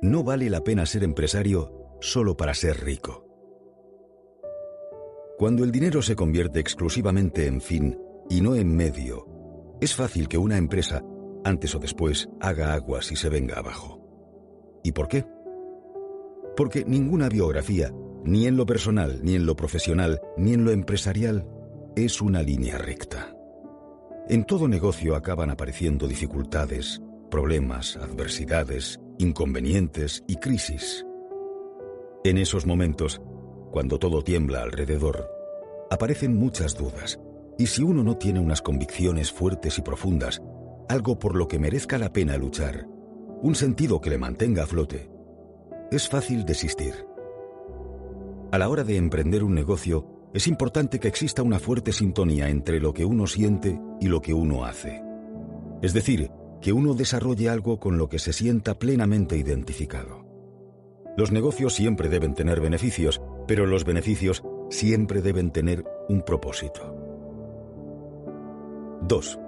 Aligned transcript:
No 0.00 0.22
vale 0.22 0.48
la 0.48 0.62
pena 0.62 0.86
ser 0.86 1.02
empresario 1.02 1.96
solo 2.00 2.36
para 2.36 2.54
ser 2.54 2.84
rico. 2.84 3.26
Cuando 5.36 5.64
el 5.64 5.72
dinero 5.72 6.02
se 6.02 6.14
convierte 6.14 6.60
exclusivamente 6.60 7.46
en 7.46 7.60
fin 7.60 7.98
y 8.30 8.40
no 8.40 8.54
en 8.54 8.76
medio, 8.76 9.26
es 9.80 9.96
fácil 9.96 10.28
que 10.28 10.38
una 10.38 10.56
empresa, 10.56 11.02
antes 11.44 11.74
o 11.74 11.80
después, 11.80 12.28
haga 12.40 12.74
aguas 12.74 13.10
y 13.10 13.16
se 13.16 13.28
venga 13.28 13.58
abajo. 13.58 14.00
¿Y 14.84 14.92
por 14.92 15.08
qué? 15.08 15.24
Porque 16.56 16.84
ninguna 16.84 17.28
biografía, 17.28 17.92
ni 18.24 18.46
en 18.46 18.56
lo 18.56 18.66
personal, 18.66 19.18
ni 19.24 19.34
en 19.34 19.46
lo 19.46 19.56
profesional, 19.56 20.20
ni 20.36 20.54
en 20.54 20.64
lo 20.64 20.70
empresarial, 20.70 21.44
es 21.96 22.20
una 22.20 22.42
línea 22.42 22.78
recta. 22.78 23.34
En 24.28 24.44
todo 24.44 24.68
negocio 24.68 25.16
acaban 25.16 25.50
apareciendo 25.50 26.06
dificultades, 26.06 27.02
problemas, 27.30 27.96
adversidades, 27.96 29.00
inconvenientes 29.18 30.24
y 30.26 30.36
crisis. 30.36 31.04
En 32.24 32.38
esos 32.38 32.66
momentos, 32.66 33.20
cuando 33.70 33.98
todo 33.98 34.22
tiembla 34.22 34.62
alrededor, 34.62 35.28
aparecen 35.90 36.36
muchas 36.36 36.76
dudas, 36.76 37.20
y 37.58 37.66
si 37.66 37.82
uno 37.82 38.04
no 38.04 38.16
tiene 38.16 38.40
unas 38.40 38.62
convicciones 38.62 39.32
fuertes 39.32 39.78
y 39.78 39.82
profundas, 39.82 40.40
algo 40.88 41.18
por 41.18 41.34
lo 41.34 41.48
que 41.48 41.58
merezca 41.58 41.98
la 41.98 42.12
pena 42.12 42.36
luchar, 42.36 42.86
un 43.42 43.54
sentido 43.54 44.00
que 44.00 44.10
le 44.10 44.18
mantenga 44.18 44.62
a 44.62 44.66
flote, 44.66 45.10
es 45.90 46.08
fácil 46.08 46.44
desistir. 46.44 46.94
A 48.52 48.58
la 48.58 48.68
hora 48.68 48.84
de 48.84 48.96
emprender 48.96 49.42
un 49.42 49.54
negocio, 49.54 50.30
es 50.32 50.46
importante 50.46 51.00
que 51.00 51.08
exista 51.08 51.42
una 51.42 51.58
fuerte 51.58 51.92
sintonía 51.92 52.48
entre 52.48 52.80
lo 52.80 52.94
que 52.94 53.04
uno 53.04 53.26
siente 53.26 53.80
y 54.00 54.08
lo 54.08 54.20
que 54.20 54.34
uno 54.34 54.64
hace. 54.64 55.02
Es 55.82 55.92
decir, 55.92 56.30
que 56.60 56.72
uno 56.72 56.94
desarrolle 56.94 57.48
algo 57.48 57.78
con 57.78 57.98
lo 57.98 58.08
que 58.08 58.18
se 58.18 58.32
sienta 58.32 58.78
plenamente 58.78 59.36
identificado. 59.36 60.26
Los 61.16 61.32
negocios 61.32 61.74
siempre 61.74 62.08
deben 62.08 62.34
tener 62.34 62.60
beneficios, 62.60 63.20
pero 63.46 63.66
los 63.66 63.84
beneficios 63.84 64.42
siempre 64.70 65.22
deben 65.22 65.50
tener 65.50 65.84
un 66.08 66.22
propósito. 66.22 66.94
2. 69.02 69.38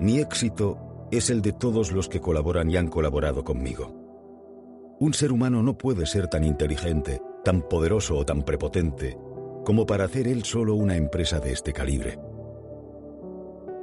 Mi 0.00 0.18
éxito 0.18 1.08
es 1.10 1.30
el 1.30 1.42
de 1.42 1.52
todos 1.52 1.92
los 1.92 2.08
que 2.08 2.20
colaboran 2.20 2.70
y 2.70 2.76
han 2.76 2.88
colaborado 2.88 3.44
conmigo. 3.44 4.96
Un 4.98 5.14
ser 5.14 5.32
humano 5.32 5.62
no 5.62 5.76
puede 5.76 6.06
ser 6.06 6.28
tan 6.28 6.44
inteligente, 6.44 7.20
tan 7.44 7.62
poderoso 7.68 8.16
o 8.16 8.24
tan 8.24 8.42
prepotente 8.42 9.16
como 9.64 9.86
para 9.86 10.04
hacer 10.04 10.28
él 10.28 10.44
solo 10.44 10.74
una 10.74 10.96
empresa 10.96 11.40
de 11.40 11.52
este 11.52 11.72
calibre. 11.72 12.18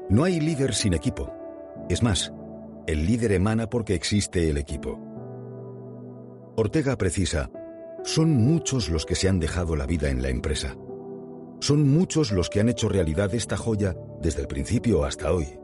No 0.10 0.24
hay 0.24 0.40
líder 0.40 0.74
sin 0.74 0.94
equipo. 0.94 1.34
Es 1.92 2.02
más, 2.02 2.34
el 2.88 3.06
líder 3.06 3.34
emana 3.34 3.70
porque 3.70 3.96
existe 3.96 4.50
el 4.50 4.56
equipo. 4.56 4.98
Ortega 6.56 6.98
precisa, 6.98 7.52
son 8.06 8.32
muchos 8.32 8.88
los 8.88 9.06
que 9.06 9.16
se 9.16 9.28
han 9.28 9.42
dejado 9.42 9.76
la 9.76 9.86
vida 9.86 10.10
en 10.10 10.22
la 10.22 10.30
empresa. 10.30 10.78
Son 11.60 11.86
muchos 11.90 12.32
los 12.32 12.50
que 12.50 12.62
han 12.62 12.70
hecho 12.70 12.88
realidad 12.88 13.36
esta 13.36 13.58
joya 13.58 13.94
desde 14.22 14.40
el 14.40 14.48
principio 14.48 15.04
hasta 15.04 15.34
hoy. 15.34 15.60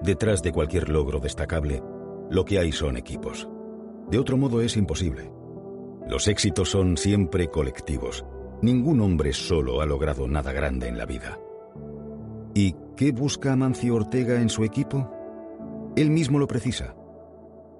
Detrás 0.00 0.42
de 0.42 0.52
cualquier 0.52 0.88
logro 0.88 1.20
destacable, 1.20 1.82
lo 2.30 2.46
que 2.46 2.58
hay 2.58 2.72
son 2.72 2.96
equipos. 2.96 3.46
De 4.10 4.18
otro 4.18 4.38
modo 4.38 4.62
es 4.62 4.74
imposible. 4.74 5.30
Los 6.08 6.28
éxitos 6.28 6.70
son 6.70 6.96
siempre 6.96 7.50
colectivos. 7.50 8.24
Ningún 8.62 9.02
hombre 9.02 9.34
solo 9.34 9.82
ha 9.82 9.86
logrado 9.86 10.26
nada 10.28 10.52
grande 10.52 10.88
en 10.88 10.96
la 10.96 11.04
vida. 11.04 11.38
¿Y 12.54 12.76
qué 12.96 13.10
busca 13.10 13.52
Amancio 13.52 13.96
Ortega 13.96 14.40
en 14.40 14.48
su 14.48 14.62
equipo? 14.62 15.10
Él 15.96 16.10
mismo 16.10 16.38
lo 16.38 16.46
precisa. 16.46 16.94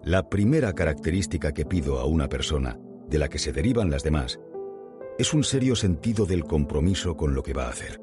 La 0.03 0.29
primera 0.29 0.73
característica 0.73 1.53
que 1.53 1.65
pido 1.65 2.01
a 2.01 2.07
una 2.07 2.29
persona, 2.29 2.77
de 3.09 3.19
la 3.19 3.29
que 3.29 3.39
se 3.39 3.53
derivan 3.53 3.89
las 3.89 4.03
demás, 4.03 4.41
es 5.17 5.33
un 5.33 5.45
serio 5.45 5.77
sentido 5.77 6.27
del 6.27 6.45
compromiso 6.45 7.17
con 7.17 7.35
lo 7.35 7.45
que 7.45 7.53
va 7.53 7.67
a 7.67 7.71
hacer. 7.71 8.01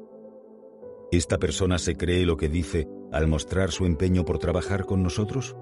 ¿Esta 1.10 1.38
persona 1.38 1.78
se 1.78 1.94
cree 1.94 2.24
lo 2.24 2.38
que 2.38 2.48
dice 2.48 2.88
al 3.12 3.26
mostrar 3.26 3.70
su 3.70 3.84
empeño 3.84 4.24
por 4.24 4.38
trabajar 4.38 4.86
con 4.86 5.02
nosotros? 5.02 5.54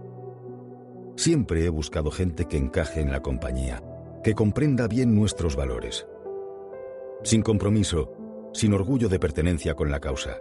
Siempre 1.16 1.64
he 1.64 1.68
buscado 1.70 2.12
gente 2.12 2.46
que 2.46 2.56
encaje 2.56 3.00
en 3.00 3.10
la 3.10 3.20
compañía, 3.20 3.82
que 4.22 4.34
comprenda 4.34 4.86
bien 4.86 5.16
nuestros 5.16 5.56
valores, 5.56 6.06
sin 7.24 7.42
compromiso, 7.42 8.12
sin 8.52 8.72
orgullo 8.74 9.08
de 9.08 9.18
pertenencia 9.18 9.74
con 9.74 9.90
la 9.90 9.98
causa, 9.98 10.38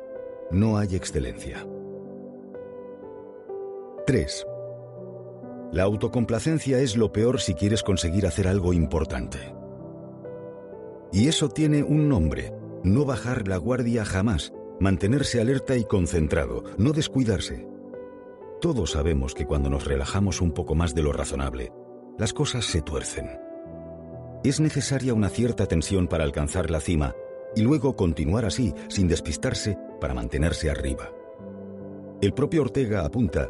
no 0.52 0.78
hay 0.78 0.96
excelencia. 0.96 1.68
3. 4.08 4.48
La 5.72 5.84
autocomplacencia 5.84 6.80
es 6.80 6.98
lo 6.98 7.12
peor 7.12 7.40
si 7.40 7.54
quieres 7.54 7.84
conseguir 7.84 8.26
hacer 8.26 8.48
algo 8.48 8.74
importante. 8.74 9.38
Y 11.12 11.28
eso 11.28 11.50
tiene 11.50 11.84
un 11.84 12.10
nombre, 12.10 12.52
no 12.84 13.06
bajar 13.06 13.48
la 13.48 13.58
guardia 13.58 14.06
jamás, 14.06 14.54
mantenerse 14.80 15.40
alerta 15.40 15.76
y 15.76 15.84
concentrado, 15.84 16.64
no 16.78 16.92
descuidarse. 16.92 17.68
Todos 18.62 18.92
sabemos 18.92 19.36
que 19.36 19.46
cuando 19.46 19.70
nos 19.70 19.86
relajamos 19.86 20.42
un 20.42 20.52
poco 20.52 20.74
más 20.76 20.96
de 20.96 21.04
lo 21.04 21.12
razonable, 21.12 21.72
las 22.18 22.34
cosas 22.34 22.66
se 22.66 22.82
tuercen. 22.82 23.30
Es 24.44 24.60
necesaria 24.60 25.14
una 25.14 25.30
cierta 25.30 25.68
tensión 25.68 26.08
para 26.08 26.24
alcanzar 26.24 26.72
la 26.72 26.80
cima 26.80 27.14
y 27.56 27.62
luego 27.62 27.96
continuar 27.96 28.46
así, 28.46 28.74
sin 28.88 29.08
despistarse, 29.08 29.78
para 30.00 30.14
mantenerse 30.14 30.70
arriba. 30.70 31.12
El 32.22 32.34
propio 32.34 32.62
Ortega 32.62 33.06
apunta, 33.06 33.48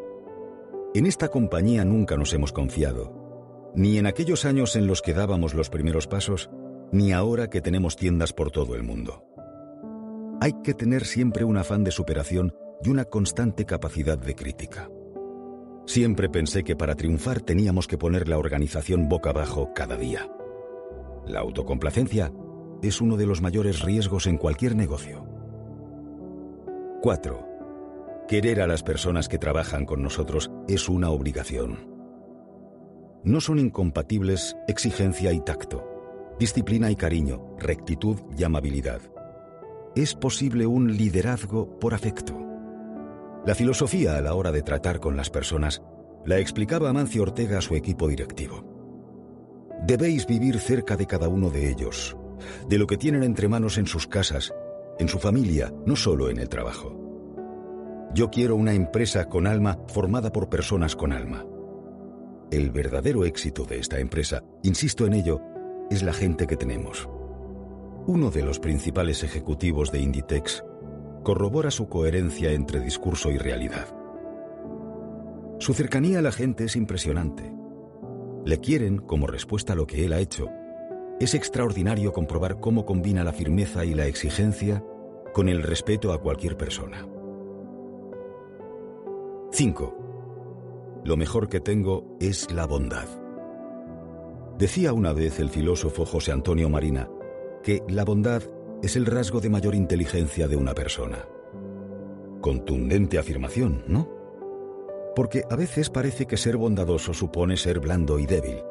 en 0.93 1.05
esta 1.05 1.29
compañía 1.29 1.85
nunca 1.85 2.17
nos 2.17 2.33
hemos 2.33 2.51
confiado, 2.51 3.71
ni 3.75 3.97
en 3.97 4.07
aquellos 4.07 4.45
años 4.45 4.75
en 4.75 4.87
los 4.87 5.01
que 5.01 5.13
dábamos 5.13 5.53
los 5.53 5.69
primeros 5.69 6.07
pasos, 6.07 6.49
ni 6.91 7.13
ahora 7.13 7.49
que 7.49 7.61
tenemos 7.61 7.95
tiendas 7.95 8.33
por 8.33 8.51
todo 8.51 8.75
el 8.75 8.83
mundo. 8.83 9.23
Hay 10.41 10.53
que 10.63 10.73
tener 10.73 11.05
siempre 11.05 11.43
un 11.43 11.57
afán 11.57 11.83
de 11.83 11.91
superación 11.91 12.55
y 12.83 12.89
una 12.89 13.05
constante 13.05 13.65
capacidad 13.65 14.17
de 14.17 14.35
crítica. 14.35 14.89
Siempre 15.85 16.29
pensé 16.29 16.63
que 16.63 16.75
para 16.75 16.95
triunfar 16.95 17.41
teníamos 17.41 17.87
que 17.87 17.97
poner 17.97 18.27
la 18.27 18.37
organización 18.37 19.09
boca 19.09 19.31
abajo 19.31 19.71
cada 19.73 19.97
día. 19.97 20.29
La 21.25 21.39
autocomplacencia 21.39 22.31
es 22.81 23.01
uno 23.01 23.17
de 23.17 23.25
los 23.25 23.41
mayores 23.41 23.81
riesgos 23.81 24.27
en 24.27 24.37
cualquier 24.37 24.75
negocio. 24.75 25.25
4. 27.01 27.47
Querer 28.27 28.61
a 28.61 28.67
las 28.67 28.83
personas 28.83 29.27
que 29.27 29.37
trabajan 29.37 29.85
con 29.85 30.03
nosotros 30.03 30.51
es 30.67 30.89
una 30.89 31.09
obligación. 31.09 31.89
No 33.23 33.41
son 33.41 33.59
incompatibles 33.59 34.55
exigencia 34.67 35.33
y 35.33 35.41
tacto, 35.41 36.35
disciplina 36.39 36.91
y 36.91 36.95
cariño, 36.95 37.55
rectitud 37.57 38.17
y 38.37 38.43
amabilidad. 38.43 39.01
Es 39.95 40.15
posible 40.15 40.65
un 40.65 40.95
liderazgo 40.95 41.79
por 41.79 41.93
afecto. 41.93 42.37
La 43.45 43.55
filosofía 43.55 44.17
a 44.17 44.21
la 44.21 44.35
hora 44.35 44.51
de 44.51 44.61
tratar 44.61 44.99
con 44.99 45.17
las 45.17 45.29
personas 45.29 45.81
la 46.25 46.37
explicaba 46.37 46.89
Amancio 46.89 47.23
Ortega 47.23 47.57
a 47.57 47.61
su 47.61 47.75
equipo 47.75 48.07
directivo. 48.07 48.63
Debéis 49.87 50.27
vivir 50.27 50.59
cerca 50.59 50.95
de 50.97 51.07
cada 51.07 51.29
uno 51.29 51.49
de 51.49 51.69
ellos, 51.69 52.15
de 52.67 52.77
lo 52.77 52.87
que 52.87 52.97
tienen 52.97 53.23
entre 53.23 53.47
manos 53.47 53.77
en 53.77 53.87
sus 53.87 54.07
casas, 54.07 54.53
en 54.97 55.07
su 55.07 55.19
familia, 55.19 55.73
no 55.85 55.95
solo 55.95 56.29
en 56.29 56.39
el 56.39 56.49
trabajo. 56.49 56.95
Yo 58.13 58.29
quiero 58.29 58.55
una 58.55 58.73
empresa 58.73 59.29
con 59.29 59.45
alma 59.45 59.77
formada 59.87 60.31
por 60.31 60.49
personas 60.49 60.95
con 60.95 61.13
alma. 61.13 61.45
El 62.51 62.71
verdadero 62.71 63.25
éxito 63.25 63.65
de 63.65 63.77
esta 63.77 63.99
empresa, 63.99 64.43
insisto 64.63 65.05
en 65.05 65.13
ello, 65.13 65.41
es 65.91 66.01
la 66.01 66.13
gente 66.13 66.47
que 66.47 66.57
tenemos. 66.57 67.07
Uno 68.07 68.31
de 68.31 68.41
los 68.41 68.59
principales 68.59 69.23
ejecutivos 69.23 69.91
de 69.91 69.99
Inditex 69.99 70.63
corrobora 71.23 71.69
su 71.69 71.89
coherencia 71.89 72.51
entre 72.51 72.79
discurso 72.79 73.29
y 73.29 73.37
realidad. 73.37 73.87
Su 75.59 75.73
cercanía 75.73 76.19
a 76.19 76.21
la 76.21 76.31
gente 76.31 76.63
es 76.63 76.75
impresionante. 76.75 77.53
Le 78.45 78.59
quieren 78.59 78.97
como 78.97 79.27
respuesta 79.27 79.73
a 79.73 79.75
lo 79.75 79.85
que 79.85 80.05
él 80.05 80.13
ha 80.13 80.19
hecho. 80.19 80.47
Es 81.19 81.33
extraordinario 81.33 82.13
comprobar 82.13 82.59
cómo 82.59 82.85
combina 82.85 83.23
la 83.23 83.33
firmeza 83.33 83.85
y 83.85 83.93
la 83.93 84.07
exigencia 84.07 84.83
con 85.33 85.49
el 85.49 85.63
respeto 85.63 86.13
a 86.13 86.21
cualquier 86.21 86.57
persona. 86.57 87.07
5. 89.51 91.01
Lo 91.03 91.17
mejor 91.17 91.49
que 91.49 91.59
tengo 91.59 92.17
es 92.19 92.51
la 92.51 92.65
bondad. 92.65 93.07
Decía 94.57 94.93
una 94.93 95.13
vez 95.13 95.39
el 95.39 95.49
filósofo 95.49 96.05
José 96.05 96.31
Antonio 96.31 96.69
Marina 96.69 97.09
que 97.63 97.83
la 97.87 98.05
bondad 98.05 98.43
es 98.81 98.95
el 98.95 99.05
rasgo 99.05 99.41
de 99.41 99.49
mayor 99.49 99.75
inteligencia 99.75 100.47
de 100.47 100.55
una 100.55 100.73
persona. 100.73 101.25
Contundente 102.41 103.17
afirmación, 103.17 103.83
¿no? 103.87 104.19
porque 105.19 105.43
a 105.49 105.57
veces 105.57 105.89
parece 105.89 106.27
que 106.27 106.37
ser 106.37 106.55
bondadoso 106.55 107.13
supone 107.13 107.57
ser 107.57 107.81
blando 107.81 108.19
y 108.19 108.25
débil. 108.25 108.63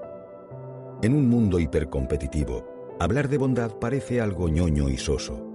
En 1.00 1.15
un 1.15 1.29
mundo 1.29 1.61
hipercompetitivo, 1.61 2.97
hablar 2.99 3.29
de 3.29 3.39
bondad 3.39 3.79
parece 3.79 4.21
algo 4.21 4.49
ñoño 4.49 4.89
y 4.89 4.97
soso. 4.97 5.47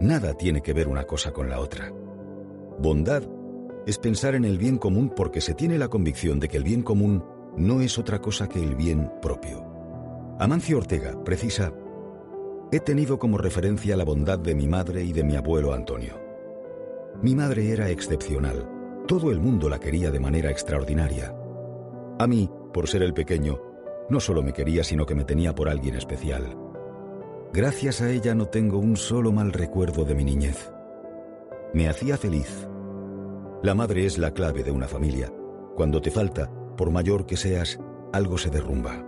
Nada 0.00 0.32
tiene 0.32 0.62
que 0.62 0.72
ver 0.72 0.88
una 0.88 1.04
cosa 1.04 1.30
con 1.30 1.50
la 1.50 1.60
otra. 1.60 1.92
Bondad 2.78 3.22
es 3.86 3.98
pensar 3.98 4.34
en 4.34 4.46
el 4.46 4.56
bien 4.56 4.78
común 4.78 5.12
porque 5.14 5.42
se 5.42 5.52
tiene 5.52 5.76
la 5.76 5.88
convicción 5.88 6.40
de 6.40 6.48
que 6.48 6.56
el 6.56 6.64
bien 6.64 6.82
común 6.82 7.22
no 7.58 7.82
es 7.82 7.98
otra 7.98 8.22
cosa 8.22 8.48
que 8.48 8.62
el 8.62 8.74
bien 8.74 9.12
propio. 9.20 9.62
Amancio 10.38 10.78
Ortega 10.78 11.22
precisa, 11.22 11.74
he 12.72 12.80
tenido 12.80 13.18
como 13.18 13.36
referencia 13.36 13.94
la 13.94 14.04
bondad 14.04 14.38
de 14.38 14.54
mi 14.54 14.68
madre 14.68 15.04
y 15.04 15.12
de 15.12 15.22
mi 15.22 15.36
abuelo 15.36 15.74
Antonio. 15.74 16.14
Mi 17.20 17.34
madre 17.34 17.72
era 17.72 17.90
excepcional, 17.90 18.66
todo 19.06 19.30
el 19.30 19.38
mundo 19.38 19.68
la 19.68 19.78
quería 19.78 20.10
de 20.10 20.20
manera 20.20 20.50
extraordinaria. 20.50 21.36
A 22.18 22.26
mí, 22.26 22.50
por 22.72 22.88
ser 22.88 23.02
el 23.02 23.12
pequeño, 23.12 23.65
no 24.08 24.20
solo 24.20 24.42
me 24.42 24.52
quería, 24.52 24.84
sino 24.84 25.06
que 25.06 25.14
me 25.14 25.24
tenía 25.24 25.54
por 25.54 25.68
alguien 25.68 25.96
especial. 25.96 26.56
Gracias 27.52 28.02
a 28.02 28.10
ella 28.10 28.34
no 28.34 28.46
tengo 28.46 28.78
un 28.78 28.96
solo 28.96 29.32
mal 29.32 29.52
recuerdo 29.52 30.04
de 30.04 30.14
mi 30.14 30.24
niñez. 30.24 30.70
Me 31.72 31.88
hacía 31.88 32.16
feliz. 32.16 32.68
La 33.62 33.74
madre 33.74 34.06
es 34.06 34.18
la 34.18 34.32
clave 34.32 34.62
de 34.62 34.70
una 34.70 34.86
familia. 34.86 35.32
Cuando 35.74 36.00
te 36.00 36.10
falta, 36.10 36.50
por 36.76 36.90
mayor 36.90 37.26
que 37.26 37.36
seas, 37.36 37.78
algo 38.12 38.38
se 38.38 38.50
derrumba. 38.50 39.04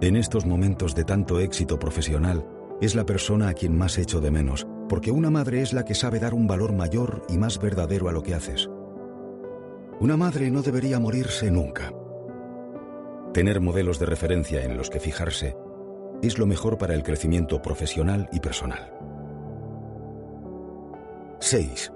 En 0.00 0.16
estos 0.16 0.46
momentos 0.46 0.94
de 0.94 1.04
tanto 1.04 1.40
éxito 1.40 1.78
profesional, 1.78 2.46
es 2.80 2.94
la 2.94 3.04
persona 3.04 3.48
a 3.48 3.54
quien 3.54 3.76
más 3.76 3.98
echo 3.98 4.20
de 4.20 4.30
menos, 4.30 4.66
porque 4.88 5.10
una 5.10 5.30
madre 5.30 5.60
es 5.60 5.74
la 5.74 5.84
que 5.84 5.94
sabe 5.94 6.18
dar 6.18 6.32
un 6.32 6.46
valor 6.46 6.72
mayor 6.72 7.22
y 7.28 7.36
más 7.36 7.60
verdadero 7.60 8.08
a 8.08 8.12
lo 8.12 8.22
que 8.22 8.34
haces. 8.34 8.70
Una 10.00 10.16
madre 10.16 10.50
no 10.50 10.62
debería 10.62 10.98
morirse 10.98 11.50
nunca. 11.50 11.92
Tener 13.32 13.60
modelos 13.60 14.00
de 14.00 14.06
referencia 14.06 14.64
en 14.64 14.76
los 14.76 14.90
que 14.90 14.98
fijarse 14.98 15.56
es 16.20 16.38
lo 16.38 16.46
mejor 16.46 16.78
para 16.78 16.94
el 16.94 17.04
crecimiento 17.04 17.62
profesional 17.62 18.28
y 18.32 18.40
personal. 18.40 18.92
6. 21.38 21.92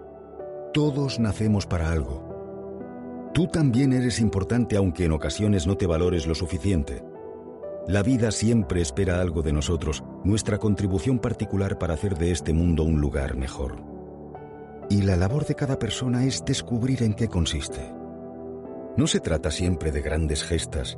Todos 0.72 1.18
nacemos 1.18 1.66
para 1.66 1.90
algo. 1.90 3.30
Tú 3.34 3.48
también 3.48 3.92
eres 3.92 4.20
importante 4.20 4.76
aunque 4.76 5.06
en 5.06 5.12
ocasiones 5.12 5.66
no 5.66 5.76
te 5.76 5.86
valores 5.86 6.28
lo 6.28 6.36
suficiente. 6.36 7.04
La 7.88 8.04
vida 8.04 8.30
siempre 8.30 8.80
espera 8.80 9.20
algo 9.20 9.42
de 9.42 9.52
nosotros, 9.52 10.04
nuestra 10.22 10.58
contribución 10.58 11.18
particular 11.18 11.78
para 11.78 11.94
hacer 11.94 12.16
de 12.16 12.30
este 12.30 12.52
mundo 12.52 12.84
un 12.84 13.00
lugar 13.00 13.36
mejor. 13.36 13.82
Y 14.88 15.02
la 15.02 15.16
labor 15.16 15.44
de 15.46 15.56
cada 15.56 15.80
persona 15.80 16.24
es 16.24 16.44
descubrir 16.44 17.02
en 17.02 17.12
qué 17.12 17.28
consiste. 17.28 17.92
No 18.96 19.08
se 19.08 19.18
trata 19.18 19.50
siempre 19.50 19.90
de 19.90 20.00
grandes 20.00 20.44
gestas. 20.44 20.96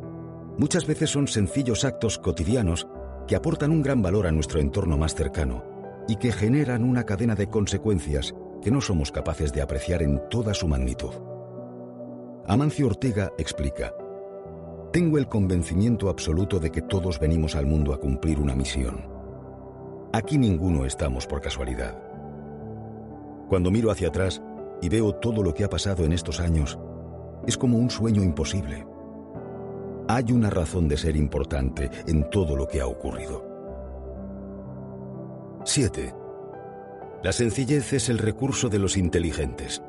Muchas 0.58 0.86
veces 0.86 1.10
son 1.10 1.28
sencillos 1.28 1.84
actos 1.84 2.18
cotidianos 2.18 2.88
que 3.26 3.36
aportan 3.36 3.70
un 3.70 3.82
gran 3.82 4.00
valor 4.00 4.26
a 4.26 4.32
nuestro 4.32 4.58
entorno 4.60 4.96
más 4.96 5.14
cercano 5.14 5.62
y 6.08 6.16
que 6.16 6.32
generan 6.32 6.82
una 6.82 7.04
cadena 7.04 7.34
de 7.34 7.48
consecuencias 7.48 8.34
que 8.62 8.70
no 8.70 8.80
somos 8.80 9.12
capaces 9.12 9.52
de 9.52 9.60
apreciar 9.60 10.02
en 10.02 10.22
toda 10.30 10.54
su 10.54 10.66
magnitud. 10.66 11.12
Amancio 12.46 12.86
Ortega 12.86 13.32
explica, 13.36 13.92
Tengo 14.92 15.18
el 15.18 15.28
convencimiento 15.28 16.08
absoluto 16.08 16.58
de 16.58 16.70
que 16.70 16.80
todos 16.80 17.18
venimos 17.18 17.54
al 17.54 17.66
mundo 17.66 17.92
a 17.92 18.00
cumplir 18.00 18.40
una 18.40 18.54
misión. 18.54 19.10
Aquí 20.12 20.38
ninguno 20.38 20.86
estamos 20.86 21.26
por 21.26 21.42
casualidad. 21.42 22.00
Cuando 23.48 23.70
miro 23.70 23.90
hacia 23.90 24.08
atrás 24.08 24.40
y 24.80 24.88
veo 24.88 25.12
todo 25.16 25.42
lo 25.42 25.52
que 25.52 25.64
ha 25.64 25.68
pasado 25.68 26.04
en 26.04 26.12
estos 26.12 26.40
años, 26.40 26.78
es 27.46 27.58
como 27.58 27.76
un 27.76 27.90
sueño 27.90 28.22
imposible. 28.22 28.86
Hay 30.08 30.30
una 30.30 30.50
razón 30.50 30.86
de 30.86 30.96
ser 30.96 31.16
importante 31.16 31.90
en 32.06 32.30
todo 32.30 32.54
lo 32.54 32.68
que 32.68 32.80
ha 32.80 32.86
ocurrido. 32.86 33.44
7. 35.64 36.14
La 37.24 37.32
sencillez 37.32 37.92
es 37.92 38.08
el 38.08 38.18
recurso 38.18 38.68
de 38.68 38.78
los 38.78 38.96
inteligentes. 38.96 39.82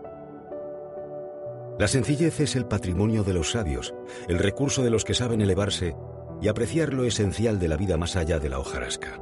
La 1.78 1.88
sencillez 1.88 2.40
es 2.40 2.56
el 2.56 2.66
patrimonio 2.66 3.24
de 3.24 3.34
los 3.34 3.52
sabios, 3.52 3.94
el 4.28 4.40
recurso 4.40 4.84
de 4.84 4.90
los 4.90 5.06
que 5.06 5.14
saben 5.14 5.42
elevarse 5.42 5.96
y 6.42 6.48
apreciar 6.48 6.94
lo 6.94 7.04
esencial 7.04 7.60
de 7.60 7.68
la 7.68 7.78
vida 7.78 7.98
más 7.98 8.16
allá 8.16 8.40
de 8.40 8.50
la 8.50 8.58
hojarasca. 8.58 9.20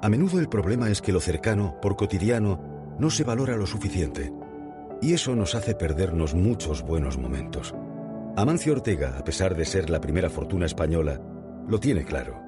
A 0.00 0.08
menudo 0.08 0.38
el 0.40 0.48
problema 0.48 0.88
es 0.88 1.02
que 1.02 1.12
lo 1.12 1.20
cercano, 1.20 1.78
por 1.82 1.96
cotidiano, 1.96 2.96
no 2.98 3.10
se 3.10 3.24
valora 3.24 3.56
lo 3.56 3.66
suficiente, 3.66 4.32
y 5.02 5.12
eso 5.12 5.36
nos 5.36 5.54
hace 5.54 5.74
perdernos 5.74 6.34
muchos 6.34 6.82
buenos 6.82 7.18
momentos. 7.18 7.74
Amancio 8.38 8.72
Ortega, 8.72 9.18
a 9.18 9.24
pesar 9.24 9.56
de 9.56 9.64
ser 9.64 9.90
la 9.90 10.00
primera 10.00 10.30
fortuna 10.30 10.64
española, 10.64 11.20
lo 11.66 11.80
tiene 11.80 12.04
claro. 12.04 12.40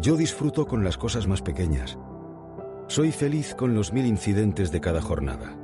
Yo 0.00 0.16
disfruto 0.16 0.64
con 0.64 0.84
las 0.84 0.96
cosas 0.96 1.26
más 1.26 1.42
pequeñas. 1.42 1.98
Soy 2.86 3.10
feliz 3.10 3.56
con 3.56 3.74
los 3.74 3.92
mil 3.92 4.06
incidentes 4.06 4.70
de 4.70 4.80
cada 4.80 5.02
jornada. 5.02 5.58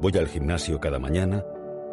Voy 0.00 0.16
al 0.16 0.26
gimnasio 0.26 0.80
cada 0.80 0.98
mañana, 0.98 1.44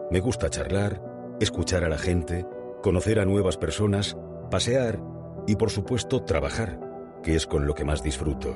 me 0.10 0.22
gusta 0.22 0.50
charlar, 0.50 1.04
escuchar 1.42 1.84
a 1.84 1.90
la 1.90 1.98
gente, 1.98 2.46
conocer 2.82 3.20
a 3.20 3.26
nuevas 3.26 3.58
personas, 3.58 4.16
pasear 4.50 5.02
y 5.48 5.58
por 5.58 5.72
supuesto 5.72 6.24
trabajar, 6.24 6.80
que 7.24 7.36
es 7.36 7.46
con 7.46 7.68
lo 7.68 7.76
que 7.76 7.84
más 7.84 8.02
disfruto. 8.02 8.56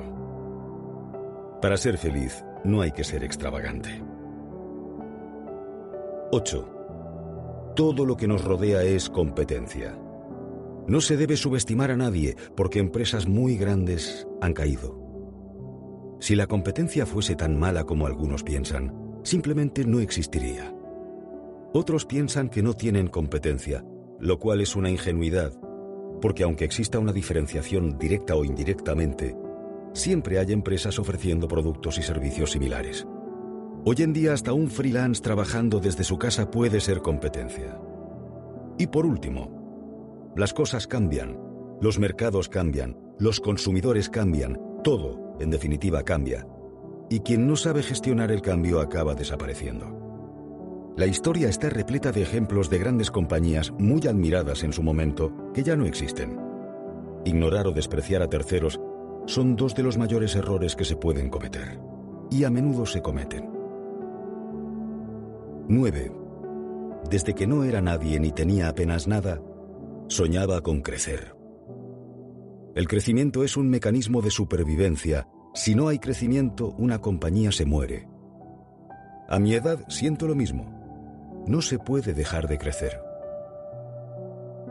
Para 1.60 1.76
ser 1.76 1.98
feliz 1.98 2.42
no 2.64 2.80
hay 2.80 2.92
que 2.92 3.04
ser 3.04 3.22
extravagante. 3.22 4.02
8. 6.30 6.73
Todo 7.74 8.06
lo 8.06 8.16
que 8.16 8.28
nos 8.28 8.44
rodea 8.44 8.84
es 8.84 9.10
competencia. 9.10 9.98
No 10.86 11.00
se 11.00 11.16
debe 11.16 11.36
subestimar 11.36 11.90
a 11.90 11.96
nadie 11.96 12.36
porque 12.54 12.78
empresas 12.78 13.26
muy 13.26 13.56
grandes 13.56 14.28
han 14.40 14.52
caído. 14.52 14.96
Si 16.20 16.36
la 16.36 16.46
competencia 16.46 17.04
fuese 17.04 17.34
tan 17.34 17.58
mala 17.58 17.82
como 17.82 18.06
algunos 18.06 18.44
piensan, 18.44 18.94
simplemente 19.24 19.84
no 19.84 19.98
existiría. 19.98 20.72
Otros 21.72 22.06
piensan 22.06 22.48
que 22.48 22.62
no 22.62 22.74
tienen 22.74 23.08
competencia, 23.08 23.84
lo 24.20 24.38
cual 24.38 24.60
es 24.60 24.76
una 24.76 24.88
ingenuidad, 24.88 25.52
porque 26.22 26.44
aunque 26.44 26.64
exista 26.64 27.00
una 27.00 27.12
diferenciación 27.12 27.98
directa 27.98 28.36
o 28.36 28.44
indirectamente, 28.44 29.34
siempre 29.94 30.38
hay 30.38 30.52
empresas 30.52 31.00
ofreciendo 31.00 31.48
productos 31.48 31.98
y 31.98 32.02
servicios 32.02 32.52
similares. 32.52 33.04
Hoy 33.86 33.96
en 33.98 34.14
día 34.14 34.32
hasta 34.32 34.54
un 34.54 34.70
freelance 34.70 35.20
trabajando 35.20 35.78
desde 35.78 36.04
su 36.04 36.16
casa 36.16 36.50
puede 36.50 36.80
ser 36.80 37.02
competencia. 37.02 37.78
Y 38.78 38.86
por 38.86 39.04
último, 39.04 40.32
las 40.34 40.54
cosas 40.54 40.86
cambian, 40.86 41.38
los 41.82 41.98
mercados 41.98 42.48
cambian, 42.48 42.96
los 43.18 43.40
consumidores 43.40 44.08
cambian, 44.08 44.58
todo, 44.82 45.36
en 45.38 45.50
definitiva, 45.50 46.02
cambia. 46.02 46.46
Y 47.10 47.20
quien 47.20 47.46
no 47.46 47.56
sabe 47.56 47.82
gestionar 47.82 48.32
el 48.32 48.40
cambio 48.40 48.80
acaba 48.80 49.14
desapareciendo. 49.14 50.94
La 50.96 51.04
historia 51.04 51.50
está 51.50 51.68
repleta 51.68 52.10
de 52.10 52.22
ejemplos 52.22 52.70
de 52.70 52.78
grandes 52.78 53.10
compañías 53.10 53.70
muy 53.72 54.06
admiradas 54.06 54.62
en 54.62 54.72
su 54.72 54.82
momento 54.82 55.52
que 55.52 55.62
ya 55.62 55.76
no 55.76 55.84
existen. 55.84 56.40
Ignorar 57.26 57.66
o 57.66 57.72
despreciar 57.72 58.22
a 58.22 58.30
terceros 58.30 58.80
son 59.26 59.56
dos 59.56 59.74
de 59.74 59.82
los 59.82 59.98
mayores 59.98 60.34
errores 60.36 60.74
que 60.74 60.86
se 60.86 60.96
pueden 60.96 61.28
cometer. 61.28 61.78
Y 62.30 62.44
a 62.44 62.50
menudo 62.50 62.86
se 62.86 63.02
cometen. 63.02 63.53
9. 65.66 66.12
Desde 67.08 67.34
que 67.34 67.46
no 67.46 67.64
era 67.64 67.80
nadie 67.80 68.20
ni 68.20 68.32
tenía 68.32 68.68
apenas 68.68 69.08
nada, 69.08 69.40
soñaba 70.08 70.60
con 70.60 70.82
crecer. 70.82 71.34
El 72.74 72.86
crecimiento 72.86 73.44
es 73.44 73.56
un 73.56 73.70
mecanismo 73.70 74.20
de 74.20 74.30
supervivencia. 74.30 75.26
Si 75.54 75.74
no 75.74 75.88
hay 75.88 75.98
crecimiento, 75.98 76.74
una 76.76 77.00
compañía 77.00 77.50
se 77.50 77.64
muere. 77.64 78.06
A 79.26 79.38
mi 79.38 79.54
edad 79.54 79.78
siento 79.88 80.26
lo 80.26 80.34
mismo. 80.34 81.44
No 81.46 81.62
se 81.62 81.78
puede 81.78 82.12
dejar 82.12 82.46
de 82.46 82.58
crecer. 82.58 83.00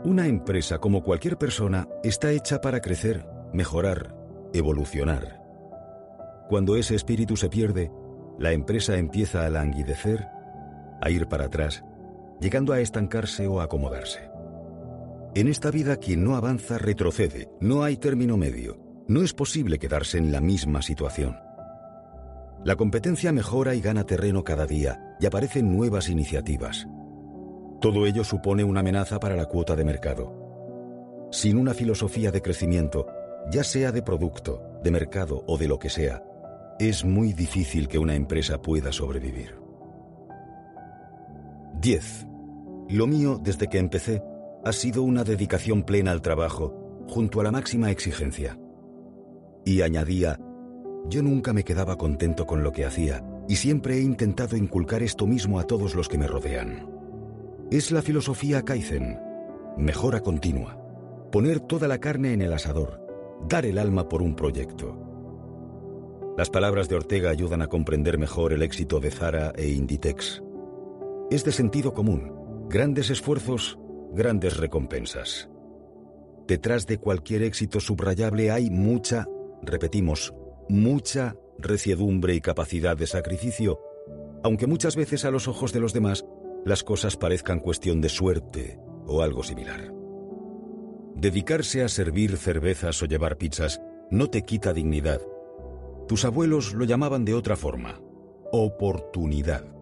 Una 0.04 0.28
empresa, 0.28 0.78
como 0.78 1.02
cualquier 1.02 1.38
persona, 1.38 1.88
está 2.04 2.30
hecha 2.30 2.60
para 2.60 2.80
crecer, 2.80 3.26
mejorar, 3.52 4.14
evolucionar. 4.52 5.42
Cuando 6.48 6.76
ese 6.76 6.94
espíritu 6.94 7.36
se 7.36 7.48
pierde, 7.48 7.90
la 8.38 8.52
empresa 8.52 8.96
empieza 8.96 9.44
a 9.44 9.50
languidecer 9.50 10.33
a 11.00 11.10
ir 11.10 11.26
para 11.26 11.46
atrás, 11.46 11.84
llegando 12.40 12.72
a 12.72 12.80
estancarse 12.80 13.46
o 13.46 13.60
acomodarse. 13.60 14.30
En 15.34 15.48
esta 15.48 15.70
vida 15.70 15.96
quien 15.96 16.24
no 16.24 16.36
avanza 16.36 16.78
retrocede, 16.78 17.48
no 17.60 17.82
hay 17.82 17.96
término 17.96 18.36
medio, 18.36 18.78
no 19.08 19.22
es 19.22 19.32
posible 19.32 19.78
quedarse 19.78 20.18
en 20.18 20.30
la 20.30 20.40
misma 20.40 20.80
situación. 20.80 21.36
La 22.64 22.76
competencia 22.76 23.32
mejora 23.32 23.74
y 23.74 23.80
gana 23.80 24.04
terreno 24.04 24.44
cada 24.44 24.64
día 24.66 25.16
y 25.20 25.26
aparecen 25.26 25.76
nuevas 25.76 26.08
iniciativas. 26.08 26.86
Todo 27.80 28.06
ello 28.06 28.24
supone 28.24 28.64
una 28.64 28.80
amenaza 28.80 29.20
para 29.20 29.36
la 29.36 29.46
cuota 29.46 29.76
de 29.76 29.84
mercado. 29.84 31.28
Sin 31.30 31.58
una 31.58 31.74
filosofía 31.74 32.30
de 32.30 32.40
crecimiento, 32.40 33.06
ya 33.50 33.64
sea 33.64 33.92
de 33.92 34.02
producto, 34.02 34.62
de 34.82 34.90
mercado 34.90 35.44
o 35.46 35.58
de 35.58 35.68
lo 35.68 35.78
que 35.78 35.90
sea, 35.90 36.22
es 36.78 37.04
muy 37.04 37.32
difícil 37.32 37.88
que 37.88 37.98
una 37.98 38.14
empresa 38.14 38.62
pueda 38.62 38.92
sobrevivir. 38.92 39.63
10. 41.84 42.26
Lo 42.88 43.06
mío, 43.06 43.38
desde 43.44 43.68
que 43.68 43.76
empecé, 43.76 44.22
ha 44.64 44.72
sido 44.72 45.02
una 45.02 45.22
dedicación 45.22 45.82
plena 45.82 46.12
al 46.12 46.22
trabajo, 46.22 47.04
junto 47.06 47.42
a 47.42 47.44
la 47.44 47.52
máxima 47.52 47.90
exigencia. 47.90 48.58
Y 49.66 49.82
añadía, 49.82 50.40
yo 51.10 51.22
nunca 51.22 51.52
me 51.52 51.62
quedaba 51.62 51.98
contento 51.98 52.46
con 52.46 52.62
lo 52.64 52.72
que 52.72 52.86
hacía, 52.86 53.22
y 53.50 53.56
siempre 53.56 53.98
he 53.98 54.00
intentado 54.00 54.56
inculcar 54.56 55.02
esto 55.02 55.26
mismo 55.26 55.60
a 55.60 55.64
todos 55.64 55.94
los 55.94 56.08
que 56.08 56.16
me 56.16 56.26
rodean. 56.26 56.88
Es 57.70 57.90
la 57.92 58.00
filosofía 58.00 58.62
Kaizen, 58.62 59.18
mejora 59.76 60.20
continua, 60.20 60.80
poner 61.30 61.60
toda 61.60 61.86
la 61.86 61.98
carne 61.98 62.32
en 62.32 62.40
el 62.40 62.54
asador, 62.54 63.06
dar 63.46 63.66
el 63.66 63.76
alma 63.76 64.08
por 64.08 64.22
un 64.22 64.34
proyecto. 64.36 64.98
Las 66.38 66.48
palabras 66.48 66.88
de 66.88 66.96
Ortega 66.96 67.28
ayudan 67.28 67.60
a 67.60 67.66
comprender 67.66 68.16
mejor 68.16 68.54
el 68.54 68.62
éxito 68.62 69.00
de 69.00 69.10
Zara 69.10 69.52
e 69.54 69.68
Inditex. 69.68 70.43
Es 71.30 71.44
de 71.44 71.52
sentido 71.52 71.94
común, 71.94 72.66
grandes 72.68 73.10
esfuerzos, 73.10 73.78
grandes 74.12 74.58
recompensas. 74.58 75.48
Detrás 76.46 76.86
de 76.86 76.98
cualquier 76.98 77.42
éxito 77.42 77.80
subrayable 77.80 78.50
hay 78.50 78.68
mucha, 78.70 79.26
repetimos, 79.62 80.34
mucha 80.68 81.34
reciedumbre 81.58 82.34
y 82.34 82.40
capacidad 82.40 82.96
de 82.96 83.06
sacrificio, 83.06 83.80
aunque 84.42 84.66
muchas 84.66 84.96
veces 84.96 85.24
a 85.24 85.30
los 85.30 85.48
ojos 85.48 85.72
de 85.72 85.80
los 85.80 85.92
demás 85.94 86.24
las 86.66 86.82
cosas 86.82 87.16
parezcan 87.16 87.60
cuestión 87.60 88.00
de 88.00 88.10
suerte 88.10 88.78
o 89.06 89.22
algo 89.22 89.42
similar. 89.42 89.92
Dedicarse 91.14 91.82
a 91.82 91.88
servir 91.88 92.36
cervezas 92.36 93.02
o 93.02 93.06
llevar 93.06 93.38
pizzas 93.38 93.80
no 94.10 94.28
te 94.28 94.42
quita 94.42 94.72
dignidad. 94.72 95.22
Tus 96.06 96.24
abuelos 96.24 96.74
lo 96.74 96.84
llamaban 96.84 97.24
de 97.24 97.34
otra 97.34 97.56
forma, 97.56 98.00
oportunidad. 98.52 99.73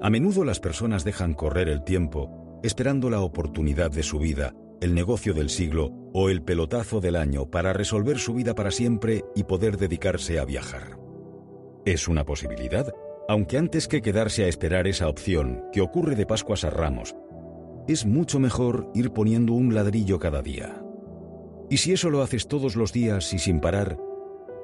A 0.00 0.10
menudo 0.10 0.44
las 0.44 0.60
personas 0.60 1.04
dejan 1.04 1.34
correr 1.34 1.68
el 1.68 1.82
tiempo 1.82 2.60
esperando 2.62 3.10
la 3.10 3.20
oportunidad 3.20 3.90
de 3.90 4.02
su 4.02 4.18
vida, 4.18 4.54
el 4.80 4.94
negocio 4.94 5.34
del 5.34 5.50
siglo 5.50 5.92
o 6.12 6.28
el 6.28 6.42
pelotazo 6.42 7.00
del 7.00 7.16
año 7.16 7.50
para 7.50 7.72
resolver 7.72 8.18
su 8.18 8.34
vida 8.34 8.54
para 8.54 8.70
siempre 8.70 9.24
y 9.34 9.44
poder 9.44 9.76
dedicarse 9.76 10.38
a 10.38 10.44
viajar. 10.44 10.98
Es 11.84 12.08
una 12.08 12.24
posibilidad, 12.24 12.92
aunque 13.28 13.58
antes 13.58 13.88
que 13.88 14.02
quedarse 14.02 14.44
a 14.44 14.48
esperar 14.48 14.86
esa 14.86 15.08
opción, 15.08 15.64
que 15.72 15.80
ocurre 15.80 16.16
de 16.16 16.26
Pascuas 16.26 16.64
a 16.64 16.70
Ramos, 16.70 17.14
es 17.88 18.06
mucho 18.06 18.38
mejor 18.38 18.90
ir 18.94 19.12
poniendo 19.12 19.52
un 19.52 19.74
ladrillo 19.74 20.18
cada 20.18 20.42
día. 20.42 20.82
Y 21.70 21.78
si 21.78 21.92
eso 21.92 22.10
lo 22.10 22.22
haces 22.22 22.46
todos 22.46 22.76
los 22.76 22.92
días 22.92 23.32
y 23.32 23.38
sin 23.38 23.60
parar, 23.60 23.98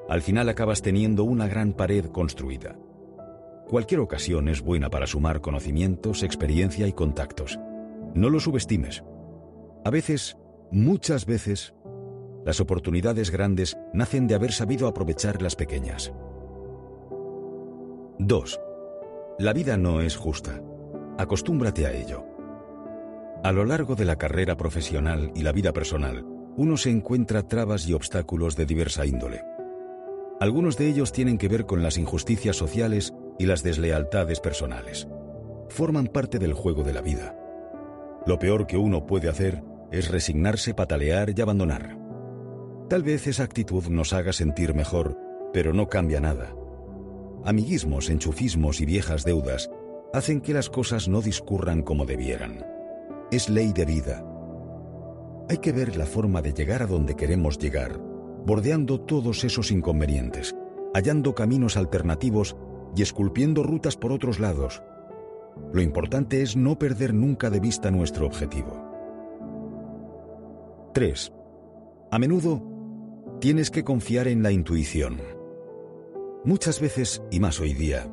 al 0.09 0.23
final 0.23 0.49
acabas 0.49 0.83
teniendo 0.83 1.25
una 1.25 1.49
gran 1.49 1.73
pared 1.73 2.07
construida. 2.07 2.77
Cualquier 3.69 4.01
ocasión 4.01 4.49
es 4.49 4.61
buena 4.61 4.91
para 4.91 5.07
sumar 5.07 5.41
conocimientos, 5.41 6.23
experiencia 6.23 6.87
y 6.87 6.93
contactos. 6.93 7.59
No 8.15 8.29
lo 8.29 8.39
subestimes. 8.39 9.03
A 9.85 9.91
veces, 9.91 10.37
muchas 10.71 11.27
veces, 11.27 11.75
las 12.45 12.61
oportunidades 12.61 13.31
grandes 13.31 13.77
nacen 13.95 14.27
de 14.27 14.35
haber 14.35 14.53
sabido 14.53 14.87
aprovechar 14.87 15.41
las 15.41 15.57
pequeñas. 15.57 16.13
2. 18.19 18.61
La 19.39 19.53
vida 19.53 19.77
no 19.77 20.01
es 20.03 20.17
justa. 20.17 20.63
Acostúmbrate 21.19 21.87
a 21.87 21.93
ello. 21.93 22.25
A 23.43 23.51
lo 23.53 23.65
largo 23.65 23.95
de 23.95 24.05
la 24.05 24.17
carrera 24.17 24.57
profesional 24.57 25.33
y 25.35 25.43
la 25.43 25.53
vida 25.53 25.73
personal, 25.73 26.25
uno 26.57 26.77
se 26.77 26.91
encuentra 26.91 27.49
trabas 27.49 27.87
y 27.89 27.95
obstáculos 27.95 28.57
de 28.57 28.67
diversa 28.67 29.07
índole. 29.07 29.43
Algunos 30.41 30.77
de 30.77 30.89
ellos 30.89 31.13
tienen 31.13 31.39
que 31.39 31.49
ver 31.49 31.67
con 31.67 31.83
las 31.83 31.97
injusticias 31.99 32.57
sociales 32.57 33.15
y 33.39 33.47
las 33.47 33.63
deslealtades 33.63 34.41
personales. 34.41 35.09
Forman 35.69 36.07
parte 36.07 36.39
del 36.39 36.53
juego 36.53 36.83
de 36.83 36.93
la 36.93 37.01
vida. 37.01 37.37
Lo 38.27 38.39
peor 38.39 38.67
que 38.67 38.77
uno 38.77 39.07
puede 39.07 39.29
hacer 39.29 39.63
es 39.91 40.11
resignarse, 40.11 40.75
patalear 40.75 41.33
y 41.37 41.41
abandonar. 41.41 41.99
Tal 42.89 43.03
vez 43.03 43.27
esa 43.27 43.45
actitud 43.45 43.85
nos 43.89 44.13
haga 44.13 44.33
sentir 44.33 44.75
mejor, 44.75 45.19
pero 45.53 45.73
no 45.73 45.89
cambia 45.89 46.21
nada. 46.21 46.55
Amiguismos, 47.45 48.11
enchufismos 48.11 48.81
y 48.81 48.87
viejas 48.87 49.25
deudas 49.25 49.71
hacen 50.13 50.41
que 50.41 50.55
las 50.55 50.71
cosas 50.71 51.09
no 51.09 51.21
discurran 51.21 51.83
como 51.83 52.07
debieran 52.07 52.75
es 53.35 53.49
ley 53.49 53.73
de 53.73 53.85
vida. 53.85 54.25
Hay 55.49 55.59
que 55.59 55.73
ver 55.73 55.97
la 55.97 56.07
forma 56.07 56.41
de 56.41 56.53
llegar 56.53 56.83
a 56.83 56.87
donde 56.87 57.17
queremos 57.17 57.59
llegar, 57.59 57.99
bordeando 58.47 59.01
todos 59.01 59.45
esos 59.45 59.71
inconvenientes, 59.71 60.55
hallando 60.95 61.35
caminos 61.35 61.77
alternativos 61.77 62.57
y 62.97 63.03
esculpiendo 63.03 63.63
rutas 63.63 63.97
por 63.97 64.13
otros 64.13 64.39
lados. 64.39 64.83
Lo 65.73 65.81
importante 65.83 66.43
es 66.43 66.57
no 66.57 66.79
perder 66.79 67.15
nunca 67.15 67.51
de 67.51 67.61
vista 67.61 67.91
nuestro 67.91 68.27
objetivo. 68.27 68.85
3. 70.95 71.33
A 72.11 72.19
menudo 72.19 72.63
tienes 73.41 73.71
que 73.71 73.85
confiar 73.85 74.29
en 74.29 74.43
la 74.43 74.53
intuición. 74.53 75.21
Muchas 76.45 76.81
veces, 76.81 77.23
y 77.31 77.41
más 77.41 77.59
hoy 77.61 77.75
día, 77.75 78.09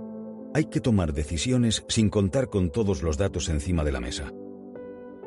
hay 0.53 0.65
que 0.65 0.81
tomar 0.81 1.13
decisiones 1.13 1.83
sin 1.87 2.09
contar 2.09 2.49
con 2.49 2.71
todos 2.71 3.03
los 3.03 3.17
datos 3.17 3.49
encima 3.49 3.83
de 3.83 3.91
la 3.91 3.99
mesa. 3.99 4.31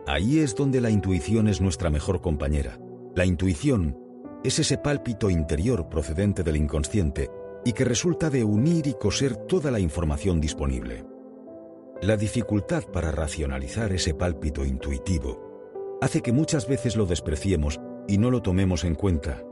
Ahí 0.07 0.41
es 0.41 0.55
donde 0.55 0.81
la 0.81 0.91
intuición 0.91 1.49
es 1.49 1.61
nuestra 1.61 1.91
mejor 1.91 2.21
compañera. 2.21 2.79
La 3.15 3.25
intuición 3.25 3.97
es 4.43 4.59
ese 4.59 4.77
pálpito 4.77 5.31
interior 5.31 5.89
procedente 5.89 6.43
del 6.43 6.57
inconsciente 6.57 7.31
y 7.65 7.73
que 7.73 7.85
resulta 7.85 8.31
de 8.31 8.45
unir 8.45 8.87
y 8.87 8.95
coser 8.95 9.37
toda 9.37 9.71
la 9.71 9.81
información 9.81 10.41
disponible. 10.41 11.05
La 12.03 12.17
dificultad 12.17 12.85
para 12.85 13.11
racionalizar 13.11 13.93
ese 13.93 14.15
pálpito 14.15 14.65
intuitivo 14.65 15.97
hace 16.03 16.21
que 16.21 16.33
muchas 16.33 16.69
veces 16.69 16.97
lo 16.97 17.07
despreciemos 17.07 17.81
y 18.07 18.19
no 18.19 18.31
lo 18.31 18.43
tomemos 18.43 18.85
en 18.85 18.95
cuenta. 18.95 19.43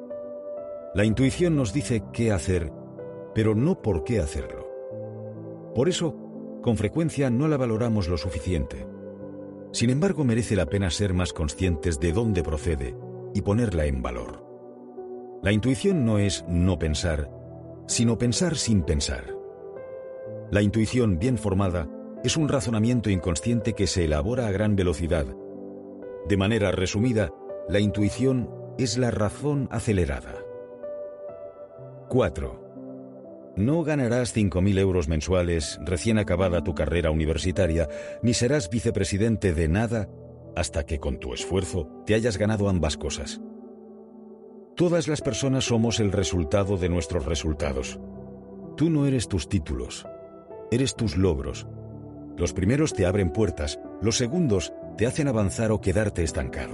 La 0.95 1.05
intuición 1.05 1.57
nos 1.57 1.73
dice 1.73 2.03
qué 2.13 2.33
hacer, 2.33 2.71
pero 3.35 3.55
no 3.55 3.81
por 3.81 4.05
qué 4.05 4.21
hacerlo. 4.21 4.69
Por 5.75 5.89
eso, 5.89 6.15
con 6.63 6.77
frecuencia 6.77 7.31
no 7.31 7.49
la 7.49 7.57
valoramos 7.57 8.09
lo 8.09 8.19
suficiente. 8.19 8.87
Sin 9.73 9.89
embargo, 9.89 10.25
merece 10.25 10.55
la 10.55 10.67
pena 10.67 10.91
ser 10.91 11.15
más 11.15 11.33
conscientes 11.33 11.99
de 11.99 12.13
dónde 12.13 12.43
procede 12.43 12.95
y 13.35 13.41
ponerla 13.41 13.87
en 13.87 14.03
valor. 14.03 14.45
La 15.43 15.53
intuición 15.53 16.05
no 16.05 16.19
es 16.19 16.45
no 16.47 16.79
pensar, 16.79 17.31
sino 17.93 18.17
pensar 18.17 18.57
sin 18.57 18.83
pensar. 18.83 19.37
La 20.51 20.63
intuición 20.63 21.19
bien 21.19 21.37
formada 21.37 21.89
es 22.25 22.37
un 22.37 22.49
razonamiento 22.49 23.11
inconsciente 23.11 23.75
que 23.75 23.87
se 23.87 24.05
elabora 24.05 24.47
a 24.47 24.51
gran 24.51 24.77
velocidad. 24.77 25.27
De 26.27 26.37
manera 26.37 26.73
resumida, 26.73 27.31
la 27.69 27.81
intuición 27.81 28.51
es 28.79 28.97
la 28.97 29.11
razón 29.11 29.69
acelerada. 29.71 30.35
4. 32.09 33.53
No 33.57 33.83
ganarás 33.83 34.35
5.000 34.35 34.79
euros 34.79 35.09
mensuales 35.09 35.79
recién 35.85 36.19
acabada 36.19 36.65
tu 36.65 36.75
carrera 36.75 37.11
universitaria, 37.11 37.89
ni 38.23 38.33
serás 38.33 38.71
vicepresidente 38.71 39.53
de 39.53 39.69
nada 39.69 40.09
hasta 40.57 40.87
que 40.87 40.99
con 40.99 41.19
tu 41.19 41.35
esfuerzo 41.35 41.89
te 42.07 42.15
hayas 42.15 42.39
ganado 42.39 42.71
ambas 42.71 42.97
cosas. 42.97 43.43
Todas 44.77 45.07
las 45.07 45.21
personas 45.21 45.65
somos 45.65 46.01
el 46.01 46.13
resultado 46.13 46.79
de 46.79 46.89
nuestros 46.89 47.27
resultados. 47.27 48.01
Tú 48.75 48.89
no 48.89 49.07
eres 49.07 49.29
tus 49.29 49.47
títulos, 49.47 50.07
eres 50.71 50.97
tus 50.97 51.19
logros. 51.19 51.67
Los 52.39 52.55
primeros 52.55 52.95
te 52.95 53.05
abren 53.05 53.31
puertas, 53.33 53.79
los 54.01 54.17
segundos 54.17 54.73
te 54.97 55.07
hacen 55.07 55.29
avanzar 55.29 55.73
o 55.73 55.83
quedarte 55.83 56.23
estancado. 56.25 56.73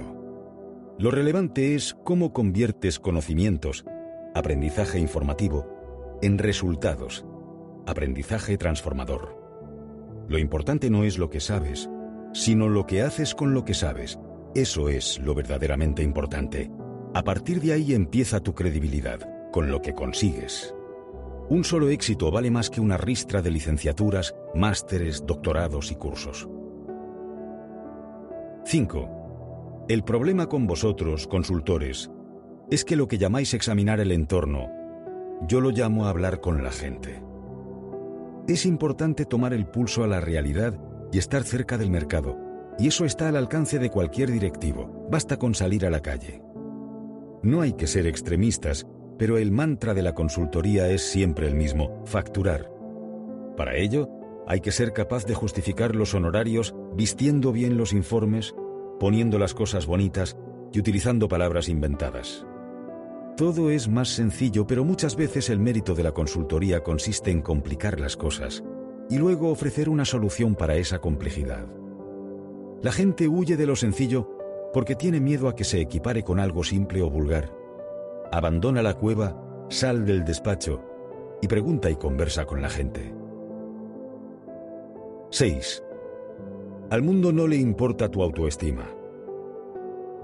Lo 0.97 1.11
relevante 1.11 1.75
es 1.75 1.93
cómo 2.05 2.31
conviertes 2.31 2.99
conocimientos, 2.99 3.83
aprendizaje 4.33 4.97
informativo, 4.99 6.17
en 6.21 6.37
resultados. 6.37 7.25
Aprendizaje 7.85 8.57
transformador. 8.57 9.37
Lo 10.29 10.37
importante 10.37 10.89
no 10.89 11.03
es 11.03 11.17
lo 11.17 11.29
que 11.29 11.41
sabes, 11.41 11.89
sino 12.33 12.69
lo 12.69 12.85
que 12.85 13.01
haces 13.01 13.35
con 13.35 13.53
lo 13.53 13.65
que 13.65 13.73
sabes. 13.73 14.19
Eso 14.55 14.87
es 14.87 15.19
lo 15.19 15.35
verdaderamente 15.35 16.01
importante. 16.01 16.71
A 17.13 17.23
partir 17.23 17.61
de 17.61 17.73
ahí 17.73 17.93
empieza 17.93 18.39
tu 18.39 18.53
credibilidad, 18.53 19.19
con 19.51 19.71
lo 19.71 19.81
que 19.81 19.93
consigues. 19.93 20.73
Un 21.49 21.63
solo 21.63 21.89
éxito 21.89 22.31
vale 22.31 22.51
más 22.51 22.69
que 22.69 22.81
una 22.81 22.97
ristra 22.97 23.41
de 23.41 23.51
licenciaturas, 23.51 24.35
másteres, 24.53 25.25
doctorados 25.25 25.91
y 25.91 25.95
cursos. 25.95 26.47
5. 28.65 29.85
El 29.89 30.03
problema 30.03 30.47
con 30.47 30.67
vosotros, 30.67 31.25
consultores, 31.25 32.11
es 32.69 32.85
que 32.85 32.95
lo 32.95 33.07
que 33.07 33.17
llamáis 33.17 33.55
examinar 33.55 33.99
el 33.99 34.11
entorno 34.11 34.79
yo 35.47 35.61
lo 35.61 35.71
llamo 35.71 36.05
hablar 36.05 36.41
con 36.41 36.63
la 36.63 36.71
gente. 36.71 37.21
Es 38.47 38.65
importante 38.65 39.25
tomar 39.25 39.53
el 39.53 39.67
pulso 39.67 40.03
a 40.03 40.07
la 40.07 40.19
realidad 40.19 40.77
y 41.11 41.17
estar 41.17 41.43
cerca 41.43 41.77
del 41.77 41.89
mercado, 41.89 42.37
y 42.77 42.87
eso 42.87 43.05
está 43.05 43.29
al 43.29 43.35
alcance 43.35 43.79
de 43.79 43.89
cualquier 43.89 44.31
directivo, 44.31 45.07
basta 45.09 45.37
con 45.37 45.55
salir 45.55 45.85
a 45.85 45.89
la 45.89 46.01
calle. 46.01 46.41
No 47.41 47.61
hay 47.61 47.73
que 47.73 47.87
ser 47.87 48.05
extremistas, 48.05 48.85
pero 49.17 49.37
el 49.37 49.51
mantra 49.51 49.93
de 49.93 50.01
la 50.01 50.13
consultoría 50.13 50.89
es 50.89 51.01
siempre 51.01 51.47
el 51.47 51.55
mismo, 51.55 52.03
facturar. 52.05 52.71
Para 53.55 53.75
ello, 53.77 54.09
hay 54.47 54.61
que 54.61 54.71
ser 54.71 54.93
capaz 54.93 55.25
de 55.25 55.35
justificar 55.35 55.95
los 55.95 56.13
honorarios 56.13 56.75
vistiendo 56.95 57.51
bien 57.51 57.77
los 57.77 57.93
informes, 57.93 58.55
poniendo 58.99 59.37
las 59.37 59.53
cosas 59.53 59.85
bonitas 59.85 60.37
y 60.73 60.79
utilizando 60.79 61.27
palabras 61.27 61.69
inventadas. 61.69 62.45
Todo 63.37 63.69
es 63.69 63.87
más 63.87 64.09
sencillo, 64.09 64.67
pero 64.67 64.83
muchas 64.83 65.15
veces 65.15 65.49
el 65.49 65.59
mérito 65.59 65.95
de 65.95 66.03
la 66.03 66.11
consultoría 66.11 66.83
consiste 66.83 67.31
en 67.31 67.41
complicar 67.41 67.99
las 67.99 68.17
cosas 68.17 68.63
y 69.09 69.17
luego 69.17 69.49
ofrecer 69.49 69.87
una 69.87 70.03
solución 70.03 70.55
para 70.55 70.75
esa 70.75 70.99
complejidad. 70.99 71.65
La 72.81 72.91
gente 72.91 73.27
huye 73.27 73.55
de 73.55 73.65
lo 73.65 73.75
sencillo 73.75 74.38
porque 74.73 74.95
tiene 74.95 75.19
miedo 75.19 75.47
a 75.47 75.55
que 75.55 75.63
se 75.63 75.81
equipare 75.81 76.23
con 76.23 76.39
algo 76.39 76.63
simple 76.63 77.01
o 77.01 77.09
vulgar. 77.09 77.51
Abandona 78.31 78.81
la 78.81 78.93
cueva, 78.93 79.65
sal 79.69 80.05
del 80.05 80.23
despacho 80.23 80.83
y 81.41 81.47
pregunta 81.47 81.89
y 81.89 81.95
conversa 81.95 82.45
con 82.45 82.61
la 82.61 82.69
gente. 82.69 83.13
6. 85.31 85.83
Al 86.89 87.01
mundo 87.01 87.31
no 87.31 87.47
le 87.47 87.55
importa 87.55 88.09
tu 88.09 88.23
autoestima. 88.23 88.89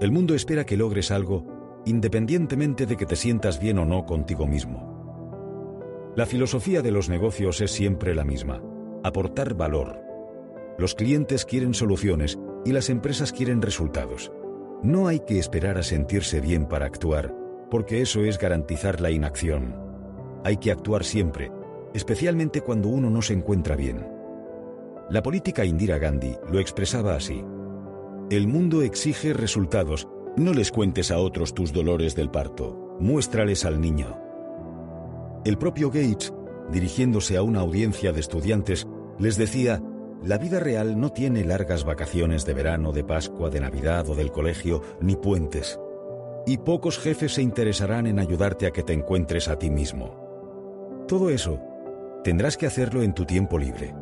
El 0.00 0.12
mundo 0.12 0.34
espera 0.34 0.66
que 0.66 0.76
logres 0.76 1.10
algo 1.10 1.56
independientemente 1.86 2.84
de 2.84 2.96
que 2.96 3.06
te 3.06 3.14
sientas 3.14 3.60
bien 3.60 3.78
o 3.78 3.86
no 3.86 4.04
contigo 4.04 4.46
mismo. 4.46 6.12
La 6.16 6.26
filosofía 6.26 6.82
de 6.82 6.90
los 6.90 7.08
negocios 7.08 7.60
es 7.60 7.70
siempre 7.70 8.14
la 8.14 8.24
misma, 8.24 8.60
aportar 9.04 9.54
valor. 9.54 10.00
Los 10.78 10.94
clientes 10.94 11.44
quieren 11.44 11.74
soluciones 11.74 12.38
y 12.64 12.72
las 12.72 12.90
empresas 12.90 13.32
quieren 13.32 13.62
resultados. 13.62 14.32
No 14.82 15.08
hay 15.08 15.20
que 15.20 15.38
esperar 15.38 15.78
a 15.78 15.82
sentirse 15.82 16.40
bien 16.40 16.66
para 16.66 16.86
actuar, 16.86 17.34
porque 17.70 18.02
eso 18.02 18.24
es 18.24 18.38
garantizar 18.38 19.00
la 19.00 19.10
inacción. 19.10 19.74
Hay 20.44 20.58
que 20.58 20.70
actuar 20.70 21.02
siempre, 21.02 21.50
especialmente 21.94 22.60
cuando 22.60 22.88
uno 22.88 23.10
no 23.10 23.22
se 23.22 23.32
encuentra 23.32 23.74
bien. 23.74 24.06
La 25.08 25.22
política 25.22 25.64
Indira 25.64 25.98
Gandhi 25.98 26.36
lo 26.50 26.58
expresaba 26.58 27.14
así. 27.14 27.44
El 28.30 28.48
mundo 28.48 28.82
exige 28.82 29.32
resultados, 29.32 30.08
no 30.36 30.52
les 30.52 30.70
cuentes 30.70 31.10
a 31.10 31.18
otros 31.18 31.54
tus 31.54 31.72
dolores 31.72 32.14
del 32.14 32.30
parto, 32.30 32.96
muéstrales 33.00 33.64
al 33.64 33.80
niño. 33.80 34.18
El 35.44 35.58
propio 35.58 35.90
Gates, 35.90 36.34
dirigiéndose 36.70 37.36
a 37.36 37.42
una 37.42 37.60
audiencia 37.60 38.12
de 38.12 38.20
estudiantes, 38.20 38.86
les 39.18 39.36
decía, 39.36 39.80
la 40.22 40.38
vida 40.38 40.60
real 40.60 40.98
no 40.98 41.10
tiene 41.10 41.44
largas 41.44 41.84
vacaciones 41.84 42.44
de 42.44 42.54
verano, 42.54 42.92
de 42.92 43.04
Pascua, 43.04 43.50
de 43.50 43.60
Navidad 43.60 44.08
o 44.08 44.14
del 44.14 44.32
colegio, 44.32 44.82
ni 45.00 45.16
puentes. 45.16 45.78
Y 46.46 46.58
pocos 46.58 46.98
jefes 46.98 47.34
se 47.34 47.42
interesarán 47.42 48.06
en 48.06 48.18
ayudarte 48.18 48.66
a 48.66 48.70
que 48.70 48.82
te 48.82 48.92
encuentres 48.92 49.48
a 49.48 49.58
ti 49.58 49.70
mismo. 49.70 51.04
Todo 51.06 51.30
eso 51.30 51.60
tendrás 52.24 52.56
que 52.56 52.66
hacerlo 52.66 53.02
en 53.02 53.14
tu 53.14 53.24
tiempo 53.24 53.58
libre. 53.58 53.94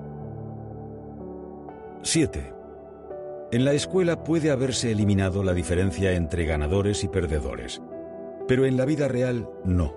7. 2.03 2.53
En 3.53 3.65
la 3.65 3.73
escuela 3.73 4.25
puede 4.25 4.51
haberse 4.51 4.91
eliminado 4.91 5.43
la 5.43 5.55
diferencia 5.55 6.13
entre 6.13 6.45
ganadores 6.45 7.05
y 7.05 7.09
perdedores, 7.09 7.83
pero 8.49 8.67
en 8.67 8.77
la 8.77 8.85
vida 8.85 9.09
real 9.09 9.49
no. 9.65 9.95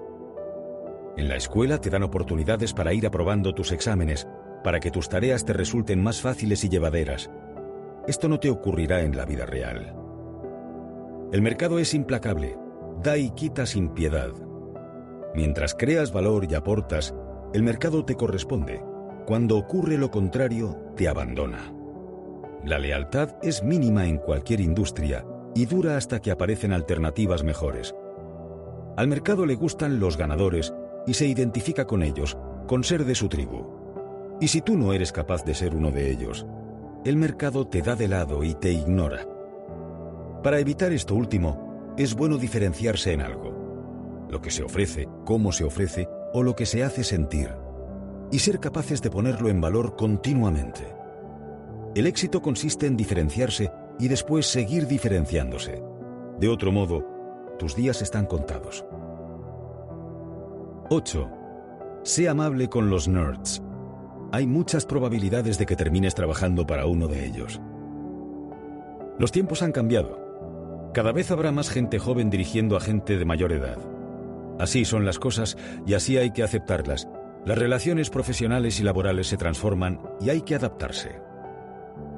En 1.17 1.27
la 1.27 1.35
escuela 1.35 1.79
te 1.79 1.89
dan 1.89 2.03
oportunidades 2.03 2.73
para 2.73 2.93
ir 2.93 3.07
aprobando 3.07 3.53
tus 3.55 3.71
exámenes, 3.71 4.27
para 4.63 4.79
que 4.79 4.91
tus 4.91 5.09
tareas 5.09 5.45
te 5.45 5.53
resulten 5.53 6.01
más 6.01 6.21
fáciles 6.21 6.63
y 6.63 6.69
llevaderas. 6.69 7.29
Esto 8.07 8.27
no 8.27 8.39
te 8.39 8.49
ocurrirá 8.49 9.01
en 9.01 9.15
la 9.15 9.25
vida 9.25 9.45
real. 9.45 9.95
El 11.31 11.41
mercado 11.41 11.79
es 11.79 11.93
implacable, 11.93 12.57
da 13.03 13.17
y 13.17 13.31
quita 13.31 13.65
sin 13.65 13.89
piedad. 13.89 14.31
Mientras 15.35 15.75
creas 15.75 16.11
valor 16.11 16.47
y 16.49 16.55
aportas, 16.55 17.13
el 17.53 17.63
mercado 17.63 18.05
te 18.05 18.15
corresponde. 18.15 18.81
Cuando 19.25 19.57
ocurre 19.57 19.97
lo 19.97 20.09
contrario, 20.09 20.77
te 20.95 21.07
abandona. 21.07 21.73
La 22.63 22.79
lealtad 22.79 23.35
es 23.43 23.61
mínima 23.61 24.07
en 24.07 24.17
cualquier 24.17 24.61
industria 24.61 25.25
y 25.53 25.65
dura 25.65 25.97
hasta 25.97 26.21
que 26.21 26.31
aparecen 26.31 26.73
alternativas 26.73 27.43
mejores. 27.43 27.93
Al 28.95 29.07
mercado 29.07 29.45
le 29.45 29.55
gustan 29.55 29.99
los 29.99 30.17
ganadores 30.17 30.73
y 31.05 31.13
se 31.13 31.27
identifica 31.27 31.85
con 31.85 32.03
ellos, 32.03 32.37
con 32.67 32.83
ser 32.83 33.05
de 33.05 33.15
su 33.15 33.29
tribu. 33.29 33.76
Y 34.39 34.49
si 34.49 34.61
tú 34.61 34.77
no 34.77 34.93
eres 34.93 35.11
capaz 35.11 35.43
de 35.43 35.55
ser 35.55 35.75
uno 35.75 35.89
de 35.89 36.11
ellos, 36.11 36.45
el 37.03 37.15
mercado 37.17 37.65
te 37.67 37.81
da 37.81 37.95
de 37.95 38.07
lado 38.07 38.43
y 38.43 38.53
te 38.53 38.71
ignora. 38.71 39.27
Para 40.43 40.59
evitar 40.59 40.91
esto 40.91 41.15
último, 41.15 41.95
es 41.97 42.13
bueno 42.13 42.37
diferenciarse 42.37 43.13
en 43.13 43.21
algo. 43.21 44.27
Lo 44.29 44.39
que 44.39 44.51
se 44.51 44.63
ofrece, 44.63 45.09
cómo 45.25 45.51
se 45.51 45.63
ofrece 45.63 46.07
o 46.33 46.43
lo 46.43 46.55
que 46.55 46.67
se 46.67 46.83
hace 46.83 47.03
sentir. 47.03 47.49
Y 48.31 48.39
ser 48.39 48.59
capaces 48.59 49.01
de 49.01 49.09
ponerlo 49.09 49.49
en 49.49 49.59
valor 49.59 49.95
continuamente. 49.95 50.93
El 51.95 52.05
éxito 52.05 52.41
consiste 52.41 52.85
en 52.85 52.95
diferenciarse 52.95 53.71
y 53.97 54.07
después 54.07 54.45
seguir 54.45 54.85
diferenciándose. 54.85 55.81
De 56.39 56.47
otro 56.47 56.71
modo, 56.71 57.03
tus 57.57 57.75
días 57.75 58.03
están 58.03 58.27
contados. 58.27 58.85
8. 60.89 61.29
Sé 62.03 62.29
amable 62.29 62.69
con 62.69 62.89
los 62.91 63.07
nerds 63.07 63.63
hay 64.31 64.45
muchas 64.45 64.85
probabilidades 64.85 65.57
de 65.57 65.65
que 65.65 65.75
termines 65.75 66.15
trabajando 66.15 66.67
para 66.67 66.85
uno 66.85 67.07
de 67.07 67.25
ellos. 67.25 67.61
Los 69.17 69.31
tiempos 69.31 69.61
han 69.61 69.71
cambiado. 69.71 70.91
Cada 70.93 71.11
vez 71.11 71.31
habrá 71.31 71.51
más 71.51 71.69
gente 71.69 71.99
joven 71.99 72.29
dirigiendo 72.29 72.75
a 72.75 72.81
gente 72.81 73.17
de 73.17 73.25
mayor 73.25 73.51
edad. 73.51 73.77
Así 74.59 74.85
son 74.85 75.05
las 75.05 75.19
cosas 75.19 75.57
y 75.85 75.93
así 75.93 76.17
hay 76.17 76.31
que 76.31 76.43
aceptarlas. 76.43 77.07
Las 77.45 77.57
relaciones 77.57 78.09
profesionales 78.09 78.79
y 78.79 78.83
laborales 78.83 79.27
se 79.27 79.37
transforman 79.37 80.01
y 80.19 80.29
hay 80.29 80.41
que 80.41 80.55
adaptarse. 80.55 81.21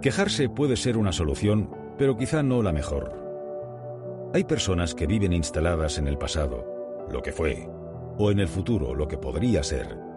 Quejarse 0.02 0.50
puede 0.50 0.78
ser 0.78 0.98
una 0.98 1.12
solución, 1.12 1.69
pero 1.98 2.17
quizá 2.17 2.41
no 2.41 2.63
la 2.63 2.72
mejor. 2.72 4.30
Hay 4.34 4.45
personas 4.45 4.95
que 4.95 5.08
viven 5.08 5.34
instaladas 5.34 5.98
en 5.98 6.08
el 6.08 6.17
pasado, 6.17 7.06
lo 7.12 7.22
que 7.22 7.32
fue, 7.32 7.69
o 8.17 8.32
en 8.32 8.39
el 8.39 8.48
futuro, 8.48 8.95
lo 8.95 9.08
que 9.08 9.17
podría 9.17 9.63
ser 9.63 10.09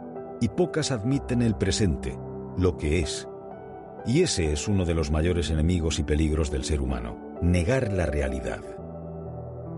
y 0.43 0.49
pocas 0.49 0.91
admiten 0.91 1.41
el 1.41 1.55
presente, 1.55 2.19
lo 2.59 2.77
que 2.77 2.99
es. 2.99 3.29
Y 4.05 4.23
ese 4.23 4.53
es 4.53 4.67
uno 4.67 4.85
de 4.85 4.93
los 4.93 5.13
mayores 5.13 5.51
enemigos 5.51 6.01
y 6.01 6.03
peligros 6.03 6.51
del 6.51 6.65
ser 6.65 6.81
humano, 6.81 7.37
negar 7.41 7.93
la 7.93 8.07
realidad. 8.07 8.61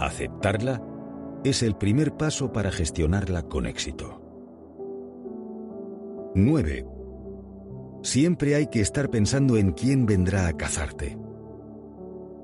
Aceptarla 0.01 0.83
es 1.45 1.63
el 1.63 1.77
primer 1.77 2.17
paso 2.17 2.51
para 2.51 2.71
gestionarla 2.71 3.43
con 3.43 3.67
éxito. 3.67 4.23
9. 6.35 6.87
Siempre 8.03 8.55
hay 8.55 8.69
que 8.69 8.81
estar 8.81 9.11
pensando 9.11 9.59
en 9.59 9.73
quién 9.73 10.07
vendrá 10.07 10.47
a 10.47 10.57
cazarte. 10.57 11.19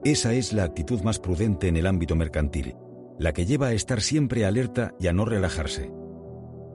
Esa 0.05 0.35
es 0.35 0.53
la 0.53 0.65
actitud 0.65 1.01
más 1.01 1.19
prudente 1.19 1.69
en 1.69 1.79
el 1.79 1.87
ámbito 1.87 2.17
mercantil, 2.17 2.77
la 3.19 3.33
que 3.33 3.47
lleva 3.47 3.69
a 3.69 3.73
estar 3.73 4.03
siempre 4.03 4.45
alerta 4.45 4.95
y 5.01 5.07
a 5.07 5.15
no 5.15 5.25
relajarse. 5.25 5.91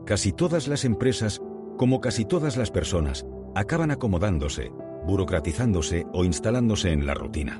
Casi 0.05 0.31
todas 0.31 0.67
las 0.67 0.85
empresas, 0.85 1.41
como 1.77 1.99
casi 1.99 2.25
todas 2.25 2.57
las 2.57 2.69
personas, 2.69 3.25
acaban 3.55 3.89
acomodándose, 3.89 4.71
burocratizándose 5.07 6.05
o 6.13 6.23
instalándose 6.23 6.91
en 6.91 7.07
la 7.07 7.15
rutina. 7.15 7.59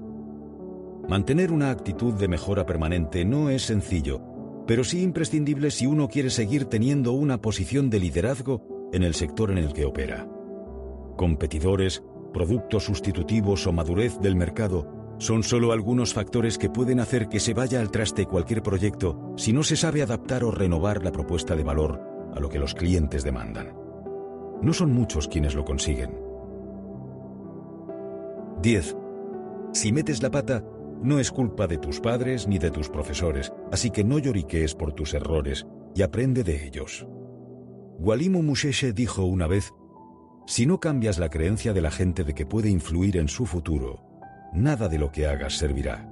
Mantener 1.10 1.52
una 1.52 1.72
actitud 1.72 2.14
de 2.14 2.28
mejora 2.28 2.68
permanente 2.68 3.26
no 3.26 3.50
es 3.50 3.64
sencillo, 3.64 4.22
pero 4.68 4.84
sí 4.84 5.02
imprescindible 5.02 5.72
si 5.72 5.88
uno 5.88 6.08
quiere 6.08 6.30
seguir 6.30 6.66
teniendo 6.66 7.14
una 7.14 7.42
posición 7.42 7.90
de 7.90 8.00
liderazgo 8.00 8.62
en 8.94 9.02
el 9.02 9.16
sector 9.16 9.50
en 9.50 9.58
el 9.58 9.74
que 9.74 9.86
opera. 9.86 10.28
Competidores, 11.18 12.04
productos 12.32 12.84
sustitutivos 12.84 13.66
o 13.66 13.74
madurez 13.74 14.20
del 14.20 14.36
mercado 14.36 15.16
son 15.18 15.42
solo 15.42 15.72
algunos 15.72 16.14
factores 16.14 16.60
que 16.60 16.70
pueden 16.70 17.00
hacer 17.00 17.28
que 17.28 17.40
se 17.40 17.56
vaya 17.56 17.80
al 17.80 17.90
traste 17.90 18.28
cualquier 18.28 18.62
proyecto 18.62 19.34
si 19.36 19.52
no 19.52 19.64
se 19.64 19.78
sabe 19.78 20.04
adaptar 20.04 20.44
o 20.44 20.52
renovar 20.52 21.04
la 21.04 21.12
propuesta 21.12 21.56
de 21.56 21.64
valor 21.64 22.15
a 22.36 22.40
lo 22.40 22.50
que 22.50 22.60
los 22.60 22.74
clientes 22.74 23.24
demandan. 23.24 23.74
No 24.62 24.74
son 24.74 24.94
muchos 24.94 25.28
quienes 25.28 25.56
lo 25.56 25.66
consiguen. 25.66 26.18
10. 28.62 28.96
Si 29.74 29.92
metes 29.92 30.22
la 30.24 30.32
pata, 30.32 30.64
no 31.02 31.20
es 31.20 31.32
culpa 31.32 31.68
de 31.68 31.78
tus 31.78 32.00
padres 32.00 32.48
ni 32.48 32.58
de 32.58 32.72
tus 32.72 32.90
profesores, 32.90 33.52
así 33.72 33.92
que 33.92 34.04
no 34.04 34.18
lloriquees 34.20 34.74
por 34.74 34.94
tus 34.94 35.14
errores 35.14 35.66
y 35.94 36.02
aprende 36.02 36.44
de 36.44 36.66
ellos. 36.66 37.06
Walimu 38.00 38.42
Musheshe 38.42 38.94
dijo 38.94 39.24
una 39.24 39.48
vez, 39.48 39.72
si 40.48 40.66
no 40.66 40.80
cambias 40.80 41.18
la 41.18 41.30
creencia 41.30 41.74
de 41.74 41.82
la 41.82 41.92
gente 41.92 42.24
de 42.24 42.34
que 42.34 42.46
puede 42.46 42.70
influir 42.70 43.18
en 43.18 43.28
su 43.28 43.46
futuro, 43.46 44.04
nada 44.54 44.88
de 44.88 45.00
lo 45.00 45.12
que 45.12 45.28
hagas 45.28 45.58
servirá. 45.58 46.12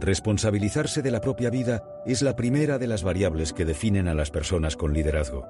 Responsabilizarse 0.00 1.02
de 1.02 1.10
la 1.10 1.20
propia 1.20 1.50
vida 1.50 1.82
es 2.12 2.22
la 2.22 2.36
primera 2.36 2.78
de 2.78 2.86
las 2.86 3.02
variables 3.02 3.52
que 3.52 3.64
definen 3.64 4.08
a 4.08 4.14
las 4.14 4.30
personas 4.30 4.76
con 4.76 4.94
liderazgo. 4.94 5.46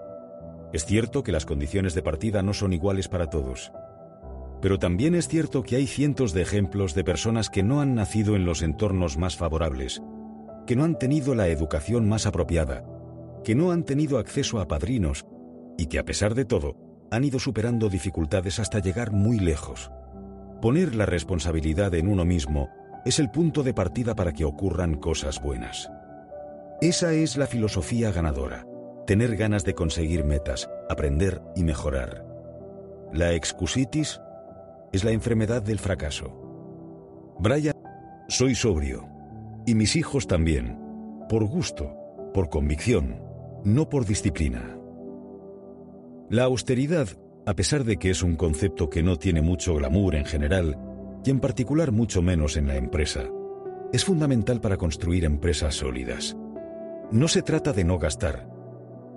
Es 0.73 0.85
cierto 0.85 1.23
que 1.23 1.33
las 1.33 1.47
condiciones 1.47 1.95
de 1.95 2.03
partida 2.03 2.43
no 2.43 2.53
son 2.53 2.73
iguales 2.73 3.09
para 3.09 3.31
todos. 3.31 3.73
Pero 4.61 4.79
también 4.79 5.15
es 5.15 5.29
cierto 5.29 5.63
que 5.63 5.77
hay 5.77 5.87
cientos 5.87 6.33
de 6.33 6.43
ejemplos 6.43 6.95
de 6.95 7.05
personas 7.05 7.49
que 7.49 7.63
no 7.63 7.81
han 7.81 7.95
nacido 7.95 8.35
en 8.35 8.45
los 8.45 8.63
entornos 8.63 9.17
más 9.17 9.37
favorables, 9.37 10.03
que 10.67 10.75
no 10.75 10.85
han 10.85 10.99
tenido 10.99 11.35
la 11.35 11.49
educación 11.49 12.09
más 12.09 12.27
apropiada, 12.27 12.85
que 13.45 13.55
no 13.55 13.71
han 13.71 13.85
tenido 13.85 14.19
acceso 14.19 14.61
a 14.61 14.67
padrinos 14.67 15.25
y 15.79 15.87
que 15.87 16.01
a 16.01 16.05
pesar 16.05 16.35
de 16.35 16.45
todo 16.45 16.77
han 17.11 17.25
ido 17.25 17.39
superando 17.39 17.89
dificultades 17.89 18.59
hasta 18.59 18.81
llegar 18.81 19.13
muy 19.13 19.39
lejos. 19.39 19.91
Poner 20.61 20.97
la 20.97 21.07
responsabilidad 21.07 21.95
en 21.95 22.09
uno 22.09 22.25
mismo 22.25 22.69
es 23.07 23.21
el 23.21 23.31
punto 23.31 23.63
de 23.63 23.75
partida 23.75 24.17
para 24.17 24.33
que 24.33 24.45
ocurran 24.45 24.97
cosas 24.97 25.41
buenas. 25.41 25.89
Esa 26.81 27.13
es 27.13 27.37
la 27.37 27.49
filosofía 27.49 28.13
ganadora, 28.13 28.65
tener 29.05 29.37
ganas 29.37 29.65
de 29.65 29.75
conseguir 29.75 30.23
metas, 30.23 30.71
aprender 30.89 31.43
y 31.57 31.65
mejorar. 31.65 32.25
La 33.13 33.33
excusitis 33.33 34.21
es 34.93 35.03
la 35.03 35.11
enfermedad 35.11 35.61
del 35.61 35.81
fracaso. 35.81 37.37
Brian, 37.41 37.75
soy 38.29 38.55
sobrio. 38.55 39.09
Y 39.67 39.75
mis 39.75 39.97
hijos 39.97 40.29
también. 40.29 40.79
Por 41.29 41.45
gusto, 41.47 41.97
por 42.33 42.49
convicción, 42.49 43.21
no 43.65 43.89
por 43.89 44.07
disciplina. 44.07 44.79
La 46.31 46.45
austeridad, 46.45 47.09
a 47.45 47.55
pesar 47.55 47.83
de 47.83 47.97
que 47.97 48.11
es 48.11 48.23
un 48.23 48.37
concepto 48.37 48.89
que 48.89 49.03
no 49.03 49.17
tiene 49.17 49.43
mucho 49.43 49.75
glamour 49.75 50.15
en 50.15 50.27
general, 50.27 50.79
y 51.25 51.31
en 51.31 51.41
particular 51.41 51.91
mucho 51.91 52.23
menos 52.23 52.57
en 52.57 52.69
la 52.69 52.77
empresa, 52.77 53.25
es 53.93 54.05
fundamental 54.05 54.61
para 54.61 54.77
construir 54.77 55.25
empresas 55.25 55.75
sólidas. 55.75 56.37
No 57.11 57.27
se 57.27 57.41
trata 57.41 57.73
de 57.73 57.85
no 57.85 57.99
gastar, 57.99 58.51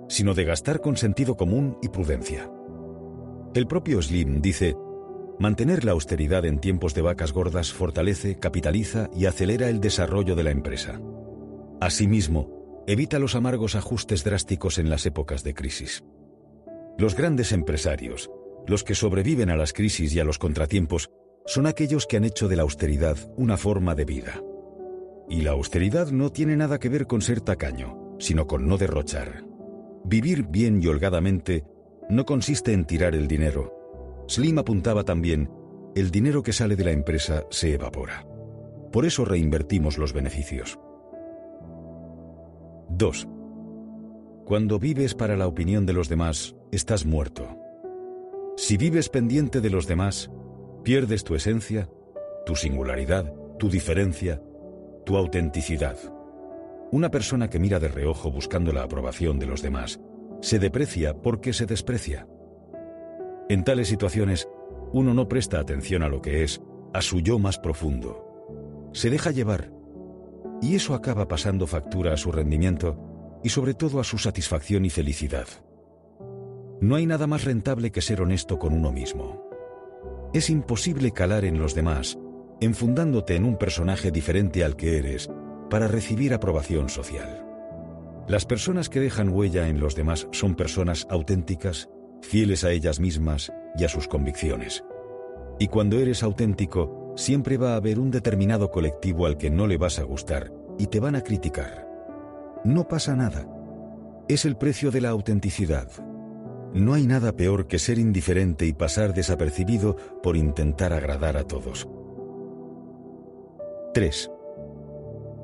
sino 0.08 0.32
de 0.32 0.44
gastar 0.44 0.80
con 0.80 0.96
sentido 0.96 1.36
común 1.36 1.76
y 1.82 1.88
prudencia. 1.88 2.50
El 3.54 3.66
propio 3.66 4.00
Slim 4.00 4.40
dice, 4.40 4.74
mantener 5.38 5.84
la 5.84 5.92
austeridad 5.92 6.46
en 6.46 6.58
tiempos 6.58 6.94
de 6.94 7.02
vacas 7.02 7.32
gordas 7.32 7.70
fortalece, 7.70 8.38
capitaliza 8.38 9.10
y 9.14 9.26
acelera 9.26 9.68
el 9.68 9.80
desarrollo 9.80 10.34
de 10.34 10.42
la 10.42 10.52
empresa. 10.52 11.02
Asimismo, 11.82 12.84
evita 12.86 13.18
los 13.18 13.34
amargos 13.34 13.74
ajustes 13.74 14.24
drásticos 14.24 14.78
en 14.78 14.88
las 14.88 15.04
épocas 15.04 15.44
de 15.44 15.52
crisis. 15.52 16.02
Los 16.96 17.14
grandes 17.14 17.52
empresarios, 17.52 18.30
los 18.66 18.84
que 18.84 18.94
sobreviven 18.94 19.50
a 19.50 19.56
las 19.56 19.74
crisis 19.74 20.14
y 20.14 20.20
a 20.20 20.24
los 20.24 20.38
contratiempos, 20.38 21.10
son 21.44 21.66
aquellos 21.66 22.06
que 22.06 22.16
han 22.16 22.24
hecho 22.24 22.48
de 22.48 22.56
la 22.56 22.62
austeridad 22.62 23.18
una 23.36 23.58
forma 23.58 23.94
de 23.94 24.06
vida. 24.06 24.40
Y 25.28 25.42
la 25.42 25.52
austeridad 25.52 26.10
no 26.10 26.30
tiene 26.30 26.56
nada 26.56 26.78
que 26.78 26.88
ver 26.88 27.06
con 27.06 27.22
ser 27.22 27.40
tacaño, 27.40 28.16
sino 28.18 28.46
con 28.46 28.66
no 28.66 28.76
derrochar. 28.76 29.44
Vivir 30.04 30.46
bien 30.48 30.82
y 30.82 30.86
holgadamente 30.88 31.64
no 32.08 32.24
consiste 32.24 32.72
en 32.72 32.84
tirar 32.84 33.14
el 33.14 33.28
dinero. 33.28 34.24
Slim 34.28 34.58
apuntaba 34.58 35.04
también, 35.04 35.50
el 35.94 36.10
dinero 36.10 36.42
que 36.42 36.52
sale 36.52 36.76
de 36.76 36.84
la 36.84 36.90
empresa 36.90 37.44
se 37.50 37.74
evapora. 37.74 38.26
Por 38.92 39.04
eso 39.04 39.24
reinvertimos 39.24 39.98
los 39.98 40.12
beneficios. 40.12 40.78
2. 42.90 43.28
Cuando 44.44 44.78
vives 44.78 45.14
para 45.14 45.36
la 45.36 45.46
opinión 45.46 45.86
de 45.86 45.92
los 45.92 46.08
demás, 46.08 46.56
estás 46.72 47.06
muerto. 47.06 47.56
Si 48.56 48.76
vives 48.76 49.08
pendiente 49.08 49.60
de 49.60 49.70
los 49.70 49.86
demás, 49.86 50.30
pierdes 50.82 51.24
tu 51.24 51.34
esencia, 51.34 51.88
tu 52.44 52.54
singularidad, 52.54 53.32
tu 53.58 53.70
diferencia, 53.70 54.42
tu 55.04 55.16
autenticidad. 55.16 55.96
Una 56.90 57.10
persona 57.10 57.48
que 57.48 57.58
mira 57.58 57.80
de 57.80 57.88
reojo 57.88 58.30
buscando 58.30 58.72
la 58.72 58.82
aprobación 58.82 59.38
de 59.38 59.46
los 59.46 59.62
demás 59.62 60.00
se 60.40 60.58
deprecia 60.58 61.14
porque 61.14 61.52
se 61.52 61.66
desprecia. 61.66 62.26
En 63.48 63.64
tales 63.64 63.88
situaciones, 63.88 64.48
uno 64.92 65.14
no 65.14 65.28
presta 65.28 65.58
atención 65.58 66.02
a 66.02 66.08
lo 66.08 66.20
que 66.20 66.42
es, 66.42 66.60
a 66.92 67.00
su 67.00 67.20
yo 67.20 67.38
más 67.38 67.58
profundo. 67.58 68.90
Se 68.92 69.08
deja 69.08 69.30
llevar, 69.30 69.72
y 70.60 70.74
eso 70.74 70.94
acaba 70.94 71.28
pasando 71.28 71.66
factura 71.66 72.12
a 72.12 72.16
su 72.16 72.30
rendimiento 72.30 73.40
y 73.42 73.48
sobre 73.48 73.74
todo 73.74 74.00
a 74.00 74.04
su 74.04 74.18
satisfacción 74.18 74.84
y 74.84 74.90
felicidad. 74.90 75.46
No 76.80 76.96
hay 76.96 77.06
nada 77.06 77.26
más 77.26 77.44
rentable 77.44 77.90
que 77.90 78.00
ser 78.00 78.20
honesto 78.20 78.58
con 78.58 78.72
uno 78.72 78.92
mismo. 78.92 79.48
Es 80.32 80.50
imposible 80.50 81.12
calar 81.12 81.44
en 81.44 81.58
los 81.58 81.74
demás, 81.74 82.18
enfundándote 82.62 83.34
en 83.34 83.44
un 83.44 83.56
personaje 83.56 84.12
diferente 84.12 84.64
al 84.64 84.76
que 84.76 84.96
eres, 84.96 85.28
para 85.68 85.88
recibir 85.88 86.32
aprobación 86.32 86.88
social. 86.88 87.44
Las 88.28 88.46
personas 88.46 88.88
que 88.88 89.00
dejan 89.00 89.30
huella 89.30 89.68
en 89.68 89.80
los 89.80 89.96
demás 89.96 90.28
son 90.30 90.54
personas 90.54 91.06
auténticas, 91.10 91.88
fieles 92.20 92.62
a 92.62 92.70
ellas 92.70 93.00
mismas 93.00 93.52
y 93.76 93.84
a 93.84 93.88
sus 93.88 94.06
convicciones. 94.06 94.84
Y 95.58 95.66
cuando 95.68 95.98
eres 95.98 96.22
auténtico, 96.22 97.12
siempre 97.16 97.56
va 97.56 97.72
a 97.72 97.76
haber 97.76 97.98
un 97.98 98.12
determinado 98.12 98.70
colectivo 98.70 99.26
al 99.26 99.38
que 99.38 99.50
no 99.50 99.66
le 99.66 99.76
vas 99.76 99.98
a 99.98 100.04
gustar 100.04 100.52
y 100.78 100.86
te 100.86 101.00
van 101.00 101.16
a 101.16 101.22
criticar. 101.22 101.88
No 102.64 102.86
pasa 102.86 103.16
nada. 103.16 103.44
Es 104.28 104.44
el 104.44 104.56
precio 104.56 104.92
de 104.92 105.00
la 105.00 105.08
autenticidad. 105.08 105.88
No 106.74 106.94
hay 106.94 107.06
nada 107.06 107.32
peor 107.32 107.66
que 107.66 107.80
ser 107.80 107.98
indiferente 107.98 108.66
y 108.66 108.72
pasar 108.72 109.14
desapercibido 109.14 109.96
por 110.22 110.36
intentar 110.36 110.92
agradar 110.92 111.36
a 111.36 111.44
todos. 111.44 111.88
3. 113.94 114.30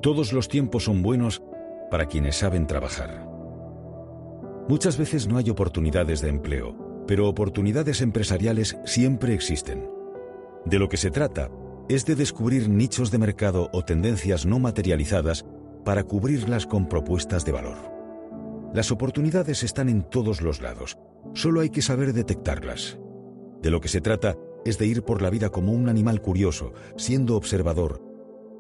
Todos 0.01 0.33
los 0.33 0.49
tiempos 0.49 0.85
son 0.85 1.03
buenos 1.03 1.43
para 1.91 2.07
quienes 2.07 2.37
saben 2.37 2.67
trabajar. 2.67 3.29
Muchas 4.69 4.97
veces 4.97 5.29
no 5.29 5.37
hay 5.37 5.51
oportunidades 5.51 6.23
de 6.23 6.31
empleo, 6.31 7.05
pero 7.07 7.29
oportunidades 7.29 8.01
empresariales 8.01 8.79
siempre 8.85 9.35
existen. 9.35 9.91
De 10.65 10.79
lo 10.79 10.89
que 10.89 10.97
se 10.97 11.11
trata 11.11 11.51
es 11.91 12.07
de 12.07 12.15
descubrir 12.15 12.71
nichos 12.71 13.11
de 13.11 13.19
mercado 13.19 13.69
o 13.73 13.85
tendencias 13.85 14.47
no 14.47 14.59
materializadas 14.59 15.45
para 15.85 16.05
cubrirlas 16.05 16.67
con 16.67 16.89
propuestas 16.89 17.45
de 17.45 17.53
valor. 17.53 17.79
Las 18.73 18.91
oportunidades 18.91 19.63
están 19.63 19.91
en 19.91 20.03
todos 20.03 20.41
los 20.41 20.63
lados, 20.63 20.99
solo 21.35 21.61
hay 21.61 21.71
que 21.71 21.83
saber 21.83 22.15
detectarlas. 22.15 22.99
De 23.63 23.71
lo 23.71 23.81
que 23.81 23.89
se 23.89 24.01
trata 24.01 24.37
es 24.65 24.79
de 24.79 24.87
ir 24.87 25.03
por 25.03 25.21
la 25.21 25.31
vida 25.31 25.51
como 25.51 25.73
un 25.73 25.89
animal 25.89 26.23
curioso, 26.23 26.73
siendo 26.97 27.37
observador. 27.37 28.08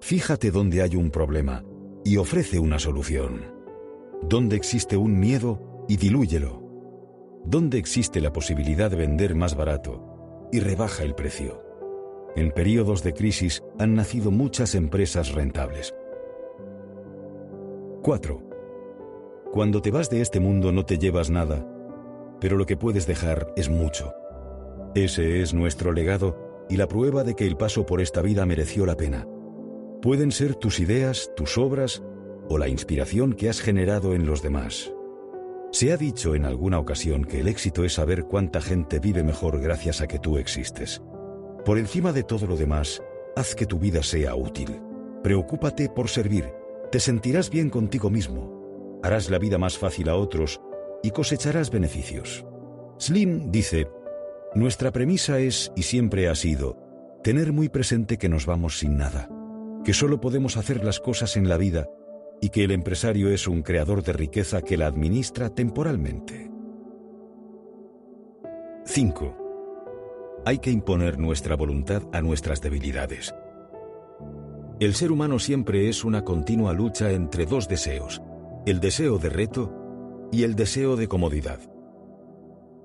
Fíjate 0.00 0.50
dónde 0.50 0.82
hay 0.82 0.96
un 0.96 1.10
problema 1.10 1.64
y 2.04 2.16
ofrece 2.16 2.58
una 2.58 2.78
solución. 2.78 3.52
¿Dónde 4.22 4.56
existe 4.56 4.96
un 4.96 5.18
miedo 5.18 5.84
y 5.88 5.96
dilúyelo? 5.96 6.62
¿Dónde 7.44 7.78
existe 7.78 8.20
la 8.20 8.32
posibilidad 8.32 8.90
de 8.90 8.96
vender 8.96 9.34
más 9.34 9.56
barato 9.56 10.48
y 10.52 10.60
rebaja 10.60 11.02
el 11.02 11.14
precio? 11.14 11.62
En 12.36 12.52
periodos 12.52 13.02
de 13.02 13.14
crisis 13.14 13.62
han 13.78 13.94
nacido 13.94 14.30
muchas 14.30 14.74
empresas 14.74 15.32
rentables. 15.32 15.94
4. 18.02 18.42
Cuando 19.52 19.82
te 19.82 19.90
vas 19.90 20.08
de 20.10 20.20
este 20.20 20.40
mundo 20.40 20.72
no 20.72 20.84
te 20.84 20.98
llevas 20.98 21.30
nada, 21.30 21.66
pero 22.40 22.56
lo 22.56 22.66
que 22.66 22.76
puedes 22.76 23.06
dejar 23.06 23.52
es 23.56 23.68
mucho. 23.68 24.12
Ese 24.94 25.42
es 25.42 25.54
nuestro 25.54 25.92
legado 25.92 26.66
y 26.68 26.76
la 26.76 26.86
prueba 26.86 27.24
de 27.24 27.34
que 27.34 27.46
el 27.46 27.56
paso 27.56 27.84
por 27.84 28.00
esta 28.00 28.22
vida 28.22 28.46
mereció 28.46 28.86
la 28.86 28.96
pena. 28.96 29.26
Pueden 30.02 30.30
ser 30.30 30.54
tus 30.54 30.78
ideas, 30.78 31.32
tus 31.34 31.58
obras 31.58 32.04
o 32.48 32.56
la 32.56 32.68
inspiración 32.68 33.32
que 33.32 33.48
has 33.48 33.60
generado 33.60 34.14
en 34.14 34.26
los 34.26 34.42
demás. 34.42 34.92
Se 35.72 35.92
ha 35.92 35.96
dicho 35.96 36.36
en 36.36 36.44
alguna 36.44 36.78
ocasión 36.78 37.24
que 37.24 37.40
el 37.40 37.48
éxito 37.48 37.84
es 37.84 37.94
saber 37.94 38.24
cuánta 38.24 38.60
gente 38.60 39.00
vive 39.00 39.24
mejor 39.24 39.60
gracias 39.60 40.00
a 40.00 40.06
que 40.06 40.20
tú 40.20 40.38
existes. 40.38 41.02
Por 41.64 41.78
encima 41.78 42.12
de 42.12 42.22
todo 42.22 42.46
lo 42.46 42.56
demás, 42.56 43.02
haz 43.34 43.56
que 43.56 43.66
tu 43.66 43.80
vida 43.80 44.04
sea 44.04 44.36
útil. 44.36 44.80
Preocúpate 45.24 45.88
por 45.88 46.08
servir, 46.08 46.48
te 46.92 47.00
sentirás 47.00 47.50
bien 47.50 47.68
contigo 47.68 48.08
mismo, 48.08 49.00
harás 49.02 49.28
la 49.30 49.38
vida 49.38 49.58
más 49.58 49.78
fácil 49.78 50.08
a 50.10 50.14
otros 50.14 50.60
y 51.02 51.10
cosecharás 51.10 51.72
beneficios. 51.72 52.46
Slim 53.00 53.50
dice, 53.50 53.88
nuestra 54.54 54.92
premisa 54.92 55.40
es, 55.40 55.72
y 55.74 55.82
siempre 55.82 56.28
ha 56.28 56.36
sido, 56.36 56.78
tener 57.24 57.52
muy 57.52 57.68
presente 57.68 58.16
que 58.16 58.28
nos 58.28 58.46
vamos 58.46 58.78
sin 58.78 58.96
nada 58.96 59.28
que 59.88 59.94
solo 59.94 60.20
podemos 60.20 60.58
hacer 60.58 60.84
las 60.84 61.00
cosas 61.00 61.38
en 61.38 61.48
la 61.48 61.56
vida 61.56 61.88
y 62.42 62.50
que 62.50 62.62
el 62.62 62.72
empresario 62.72 63.30
es 63.30 63.48
un 63.48 63.62
creador 63.62 64.02
de 64.02 64.12
riqueza 64.12 64.60
que 64.60 64.76
la 64.76 64.86
administra 64.86 65.48
temporalmente. 65.48 66.50
5. 68.84 70.42
Hay 70.44 70.58
que 70.58 70.70
imponer 70.70 71.18
nuestra 71.18 71.56
voluntad 71.56 72.02
a 72.12 72.20
nuestras 72.20 72.60
debilidades. 72.60 73.34
El 74.78 74.94
ser 74.94 75.10
humano 75.10 75.38
siempre 75.38 75.88
es 75.88 76.04
una 76.04 76.22
continua 76.22 76.74
lucha 76.74 77.10
entre 77.12 77.46
dos 77.46 77.66
deseos, 77.66 78.20
el 78.66 78.80
deseo 78.80 79.16
de 79.16 79.30
reto 79.30 80.28
y 80.30 80.42
el 80.42 80.54
deseo 80.54 80.96
de 80.96 81.08
comodidad. 81.08 81.60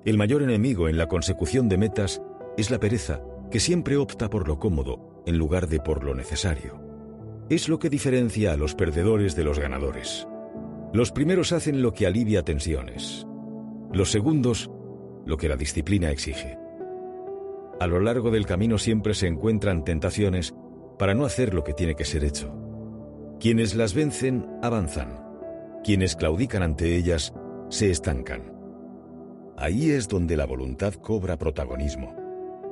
El 0.05 0.17
mayor 0.17 0.41
enemigo 0.41 0.87
en 0.87 0.97
la 0.97 1.09
consecución 1.09 1.67
de 1.67 1.77
metas 1.77 2.21
es 2.55 2.71
la 2.71 2.79
pereza, 2.79 3.19
que 3.51 3.59
siempre 3.59 3.97
opta 3.97 4.29
por 4.29 4.47
lo 4.47 4.57
cómodo 4.57 5.21
en 5.25 5.37
lugar 5.37 5.67
de 5.67 5.81
por 5.81 6.05
lo 6.05 6.15
necesario. 6.15 6.82
Es 7.53 7.69
lo 7.69 7.77
que 7.77 7.91
diferencia 7.91 8.51
a 8.51 8.57
los 8.57 8.73
perdedores 8.73 9.35
de 9.35 9.43
los 9.43 9.59
ganadores. 9.59 10.27
Los 10.91 11.11
primeros 11.11 11.51
hacen 11.51 11.83
lo 11.83 11.93
que 11.93 12.07
alivia 12.07 12.41
tensiones. 12.41 13.27
Los 13.91 14.09
segundos, 14.09 14.71
lo 15.27 15.37
que 15.37 15.47
la 15.47 15.55
disciplina 15.55 16.09
exige. 16.09 16.57
A 17.79 17.85
lo 17.85 17.99
largo 17.99 18.31
del 18.31 18.47
camino 18.47 18.79
siempre 18.79 19.13
se 19.13 19.27
encuentran 19.27 19.83
tentaciones 19.83 20.55
para 20.97 21.13
no 21.13 21.25
hacer 21.25 21.53
lo 21.53 21.63
que 21.63 21.73
tiene 21.73 21.93
que 21.93 22.05
ser 22.05 22.23
hecho. 22.23 22.51
Quienes 23.39 23.75
las 23.75 23.93
vencen 23.93 24.47
avanzan. 24.63 25.23
Quienes 25.83 26.15
claudican 26.15 26.63
ante 26.63 26.95
ellas 26.95 27.35
se 27.69 27.91
estancan. 27.91 28.51
Ahí 29.57 29.91
es 29.91 30.07
donde 30.07 30.37
la 30.37 30.47
voluntad 30.47 30.95
cobra 30.95 31.37
protagonismo 31.37 32.23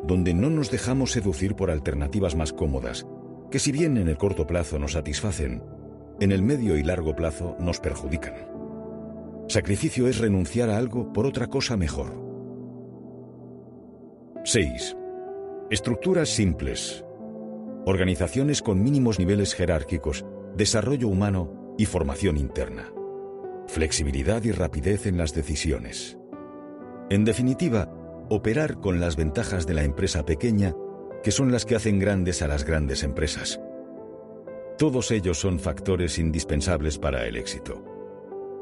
donde 0.04 0.34
no 0.34 0.50
nos 0.50 0.72
dejamos 0.72 1.12
seducir 1.12 1.56
por 1.56 1.70
alternativas 1.70 2.36
más 2.36 2.54
cómodas, 2.54 3.06
que 3.52 3.60
si 3.60 3.72
bien 3.72 3.98
en 3.98 4.08
el 4.08 4.18
corto 4.18 4.48
plazo 4.48 4.80
nos 4.80 4.94
satisfacen, 4.94 5.62
en 6.20 6.32
el 6.32 6.42
medio 6.42 6.78
y 6.78 6.84
largo 6.84 7.16
plazo 7.16 7.56
nos 7.60 7.80
perjudican. 7.80 8.34
Sacrificio 9.48 10.08
es 10.08 10.20
renunciar 10.20 10.70
a 10.70 10.78
algo 10.78 11.12
por 11.12 11.26
otra 11.26 11.48
cosa 11.48 11.76
mejor. 11.76 12.14
6. 14.46 14.96
Estructuras 15.70 16.30
simples. 16.30 17.04
organizaciones 17.86 18.62
con 18.62 18.82
mínimos 18.84 19.18
niveles 19.20 19.56
jerárquicos, 19.56 20.26
desarrollo 20.56 21.08
humano 21.08 21.76
y 21.78 21.86
formación 21.86 22.38
interna, 22.38 22.94
flexibilidad 23.68 24.44
y 24.44 24.52
rapidez 24.52 25.08
en 25.08 25.18
las 25.18 25.34
decisiones. 25.34 26.18
En 27.10 27.26
definitiva, 27.26 27.92
operar 28.30 28.80
con 28.80 29.00
las 29.00 29.16
ventajas 29.16 29.66
de 29.66 29.74
la 29.74 29.84
empresa 29.84 30.24
pequeña, 30.26 30.76
que 31.24 31.32
son 31.32 31.52
las 31.52 31.66
que 31.66 31.76
hacen 31.76 32.00
grandes 32.00 32.42
a 32.42 32.48
las 32.48 32.64
grandes 32.64 33.04
empresas. 33.04 33.60
Todos 34.78 35.12
ellos 35.12 35.40
son 35.40 35.60
factores 35.60 36.18
indispensables 36.18 36.98
para 36.98 37.28
el 37.28 37.38
éxito. 37.38 37.84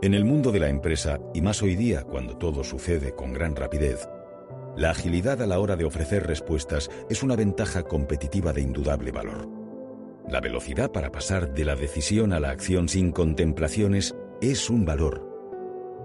En 0.02 0.14
el 0.14 0.26
mundo 0.26 0.52
de 0.52 0.60
la 0.60 0.70
empresa, 0.70 1.20
y 1.34 1.42
más 1.42 1.62
hoy 1.62 1.76
día 1.76 2.04
cuando 2.04 2.38
todo 2.38 2.64
sucede 2.64 3.14
con 3.16 3.34
gran 3.34 3.56
rapidez, 3.56 4.08
la 4.76 4.92
agilidad 4.92 5.42
a 5.42 5.48
la 5.48 5.60
hora 5.60 5.76
de 5.76 5.86
ofrecer 5.86 6.26
respuestas 6.26 6.90
es 7.10 7.24
una 7.24 7.36
ventaja 7.36 7.84
competitiva 7.84 8.54
de 8.54 8.62
indudable 8.62 9.12
valor. 9.12 9.50
La 10.30 10.42
velocidad 10.42 10.92
para 10.92 11.12
pasar 11.12 11.54
de 11.54 11.66
la 11.66 11.76
decisión 11.76 12.34
a 12.34 12.40
la 12.40 12.52
acción 12.52 12.88
sin 12.88 13.12
contemplaciones 13.12 14.16
es 14.42 14.70
un 14.70 14.86
valor. 14.86 15.28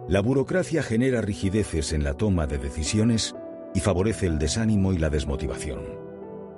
La 0.09 0.21
burocracia 0.21 0.83
genera 0.83 1.21
rigideces 1.21 1.93
en 1.93 2.05
la 2.05 2.15
toma 2.15 2.47
de 2.47 2.59
decisiones 2.59 3.35
y 3.75 3.81
favorece 3.81 4.27
el 4.27 4.39
desánimo 4.39 4.93
y 4.93 4.99
la 4.99 5.11
desmotivación. 5.11 6.04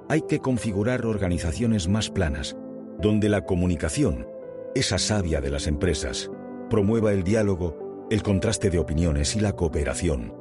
Hay 0.08 0.22
que 0.22 0.38
configurar 0.38 1.04
organizaciones 1.04 1.88
más 1.88 2.10
planas, 2.10 2.56
donde 2.98 3.28
la 3.28 3.44
comunicación, 3.44 4.26
esa 4.74 4.98
savia 4.98 5.40
de 5.40 5.50
las 5.50 5.66
empresas, 5.66 6.30
promueva 6.70 7.12
el 7.12 7.24
diálogo, 7.24 8.06
el 8.10 8.22
contraste 8.22 8.70
de 8.70 8.78
opiniones 8.78 9.34
y 9.34 9.40
la 9.40 9.54
cooperación, 9.54 10.32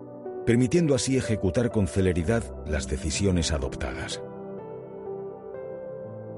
permitiendo 0.45 0.93
así 0.93 1.17
ejecutar 1.17 1.71
con 1.71 1.87
celeridad 1.87 2.43
las 2.67 2.87
decisiones 2.87 3.51
adoptadas. 3.51 4.21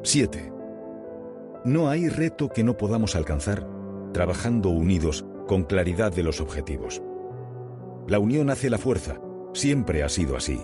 7. 0.03 0.53
No 1.65 1.89
hay 1.89 2.07
reto 2.07 2.47
que 2.47 2.63
no 2.63 2.77
podamos 2.77 3.17
alcanzar 3.17 3.67
trabajando 4.13 4.69
unidos 4.69 5.25
con 5.47 5.63
claridad 5.63 6.13
de 6.13 6.23
los 6.23 6.39
objetivos. 6.39 7.01
La 8.07 8.19
unión 8.19 8.49
hace 8.49 8.69
la 8.69 8.77
fuerza, 8.77 9.19
siempre 9.53 10.01
ha 10.01 10.09
sido 10.09 10.37
así. 10.37 10.61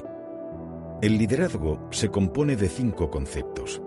El 1.04 1.18
liderazgo 1.18 1.86
se 1.92 2.08
compone 2.08 2.56
de 2.56 2.70
cinco 2.70 3.12
conceptos. 3.12 3.82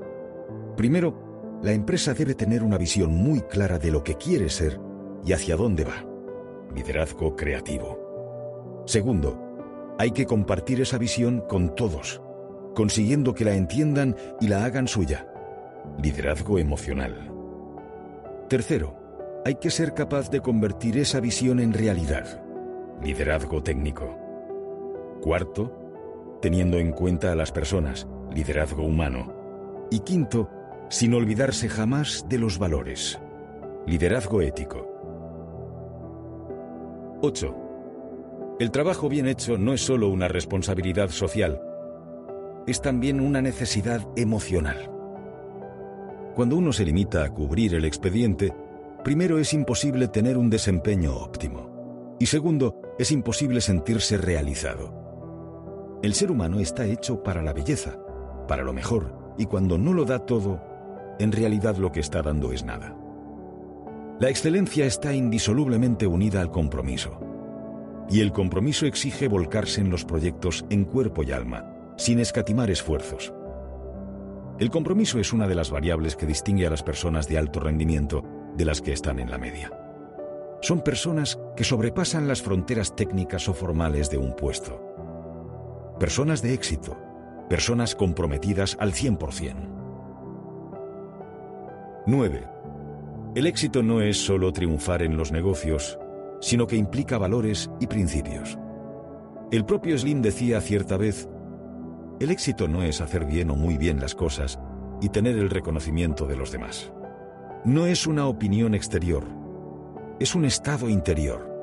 Primero, 0.76 1.58
la 1.62 1.72
empresa 1.72 2.12
debe 2.12 2.34
tener 2.34 2.62
una 2.62 2.76
visión 2.76 3.10
muy 3.14 3.40
clara 3.40 3.78
de 3.78 3.90
lo 3.90 4.04
que 4.04 4.16
quiere 4.16 4.50
ser 4.50 4.78
y 5.24 5.32
hacia 5.32 5.56
dónde 5.56 5.84
va. 5.84 6.04
Liderazgo 6.74 7.34
creativo. 7.34 8.84
Segundo, 8.84 9.94
hay 9.98 10.10
que 10.10 10.26
compartir 10.26 10.82
esa 10.82 10.98
visión 10.98 11.42
con 11.48 11.74
todos, 11.74 12.20
consiguiendo 12.74 13.32
que 13.32 13.46
la 13.46 13.54
entiendan 13.54 14.14
y 14.38 14.48
la 14.48 14.66
hagan 14.66 14.86
suya. 14.86 15.26
Liderazgo 15.96 16.58
emocional. 16.58 17.32
Tercero, 18.50 18.94
hay 19.46 19.54
que 19.54 19.70
ser 19.70 19.94
capaz 19.94 20.30
de 20.30 20.42
convertir 20.42 20.98
esa 20.98 21.20
visión 21.20 21.60
en 21.60 21.72
realidad. 21.72 22.44
Liderazgo 23.02 23.62
técnico. 23.62 24.18
Cuarto, 25.22 25.85
teniendo 26.40 26.78
en 26.78 26.92
cuenta 26.92 27.32
a 27.32 27.34
las 27.34 27.52
personas. 27.52 28.06
Liderazgo 28.34 28.82
humano. 28.82 29.32
Y 29.90 30.00
quinto, 30.00 30.50
sin 30.88 31.14
olvidarse 31.14 31.68
jamás 31.68 32.26
de 32.28 32.38
los 32.38 32.58
valores. 32.58 33.18
Liderazgo 33.86 34.42
ético. 34.42 34.86
8. 37.22 37.56
El 38.58 38.70
trabajo 38.70 39.08
bien 39.08 39.26
hecho 39.26 39.58
no 39.58 39.72
es 39.72 39.80
solo 39.80 40.08
una 40.08 40.28
responsabilidad 40.28 41.10
social, 41.10 41.60
es 42.66 42.80
también 42.80 43.20
una 43.20 43.40
necesidad 43.42 44.06
emocional. 44.16 44.90
Cuando 46.34 46.56
uno 46.56 46.72
se 46.72 46.84
limita 46.84 47.24
a 47.24 47.30
cubrir 47.30 47.74
el 47.74 47.84
expediente, 47.84 48.52
primero 49.04 49.38
es 49.38 49.54
imposible 49.54 50.08
tener 50.08 50.36
un 50.36 50.50
desempeño 50.50 51.16
óptimo 51.16 51.76
y 52.18 52.26
segundo, 52.26 52.80
es 52.98 53.10
imposible 53.10 53.60
sentirse 53.60 54.16
realizado. 54.16 55.05
El 56.02 56.14
ser 56.14 56.30
humano 56.30 56.60
está 56.60 56.84
hecho 56.84 57.22
para 57.22 57.42
la 57.42 57.52
belleza, 57.52 57.98
para 58.46 58.62
lo 58.62 58.72
mejor, 58.72 59.34
y 59.38 59.46
cuando 59.46 59.78
no 59.78 59.92
lo 59.92 60.04
da 60.04 60.20
todo, 60.20 60.60
en 61.18 61.32
realidad 61.32 61.76
lo 61.76 61.90
que 61.90 62.00
está 62.00 62.22
dando 62.22 62.52
es 62.52 62.64
nada. 62.64 62.94
La 64.20 64.28
excelencia 64.28 64.86
está 64.86 65.14
indisolublemente 65.14 66.06
unida 66.06 66.40
al 66.40 66.50
compromiso. 66.50 67.20
Y 68.08 68.20
el 68.20 68.32
compromiso 68.32 68.86
exige 68.86 69.28
volcarse 69.28 69.80
en 69.80 69.90
los 69.90 70.04
proyectos 70.04 70.64
en 70.70 70.84
cuerpo 70.84 71.22
y 71.22 71.32
alma, 71.32 71.70
sin 71.96 72.20
escatimar 72.20 72.70
esfuerzos. 72.70 73.32
El 74.58 74.70
compromiso 74.70 75.18
es 75.18 75.32
una 75.32 75.46
de 75.46 75.54
las 75.54 75.70
variables 75.70 76.16
que 76.16 76.24
distingue 76.24 76.66
a 76.66 76.70
las 76.70 76.82
personas 76.82 77.28
de 77.28 77.36
alto 77.36 77.60
rendimiento 77.60 78.22
de 78.56 78.64
las 78.64 78.80
que 78.80 78.92
están 78.92 79.18
en 79.18 79.30
la 79.30 79.36
media. 79.38 79.70
Son 80.62 80.80
personas 80.80 81.38
que 81.54 81.64
sobrepasan 81.64 82.26
las 82.26 82.40
fronteras 82.40 82.96
técnicas 82.96 83.48
o 83.48 83.54
formales 83.54 84.08
de 84.08 84.16
un 84.16 84.34
puesto. 84.34 84.95
Personas 85.98 86.42
de 86.42 86.52
éxito, 86.52 86.94
personas 87.48 87.94
comprometidas 87.94 88.76
al 88.78 88.92
100%. 88.92 89.54
9. 92.06 92.48
El 93.34 93.46
éxito 93.46 93.82
no 93.82 94.02
es 94.02 94.18
solo 94.18 94.52
triunfar 94.52 95.00
en 95.00 95.16
los 95.16 95.32
negocios, 95.32 95.98
sino 96.42 96.66
que 96.66 96.76
implica 96.76 97.16
valores 97.16 97.70
y 97.80 97.86
principios. 97.86 98.58
El 99.50 99.64
propio 99.64 99.96
Slim 99.96 100.20
decía 100.20 100.60
cierta 100.60 100.98
vez, 100.98 101.30
el 102.20 102.30
éxito 102.30 102.68
no 102.68 102.82
es 102.82 103.00
hacer 103.00 103.24
bien 103.24 103.50
o 103.50 103.56
muy 103.56 103.78
bien 103.78 103.98
las 103.98 104.14
cosas 104.14 104.58
y 105.00 105.08
tener 105.08 105.38
el 105.38 105.48
reconocimiento 105.48 106.26
de 106.26 106.36
los 106.36 106.52
demás. 106.52 106.92
No 107.64 107.86
es 107.86 108.06
una 108.06 108.26
opinión 108.26 108.74
exterior, 108.74 109.24
es 110.20 110.34
un 110.34 110.44
estado 110.44 110.90
interior. 110.90 111.55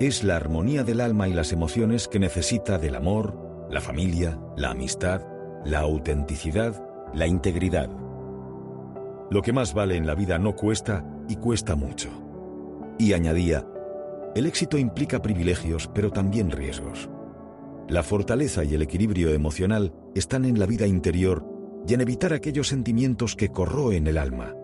Es 0.00 0.22
la 0.22 0.36
armonía 0.36 0.84
del 0.84 1.00
alma 1.00 1.26
y 1.26 1.34
las 1.34 1.52
emociones 1.52 2.06
que 2.06 2.20
necesita 2.20 2.78
del 2.78 2.94
amor, 2.94 3.66
la 3.68 3.80
familia, 3.80 4.38
la 4.56 4.70
amistad, 4.70 5.22
la 5.64 5.80
autenticidad, 5.80 6.80
la 7.12 7.26
integridad. 7.26 7.90
Lo 9.28 9.42
que 9.42 9.52
más 9.52 9.74
vale 9.74 9.96
en 9.96 10.06
la 10.06 10.14
vida 10.14 10.38
no 10.38 10.54
cuesta 10.54 11.04
y 11.28 11.34
cuesta 11.34 11.74
mucho. 11.74 12.10
Y 12.96 13.12
añadía, 13.12 13.66
el 14.36 14.46
éxito 14.46 14.78
implica 14.78 15.20
privilegios, 15.20 15.90
pero 15.92 16.12
también 16.12 16.52
riesgos. 16.52 17.10
La 17.88 18.04
fortaleza 18.04 18.62
y 18.62 18.74
el 18.74 18.82
equilibrio 18.82 19.30
emocional 19.30 19.92
están 20.14 20.44
en 20.44 20.60
la 20.60 20.66
vida 20.66 20.86
interior 20.86 21.44
y 21.88 21.94
en 21.94 22.02
evitar 22.02 22.32
aquellos 22.32 22.68
sentimientos 22.68 23.34
que 23.34 23.48
corroen 23.48 24.06
el 24.06 24.18
alma. 24.18 24.54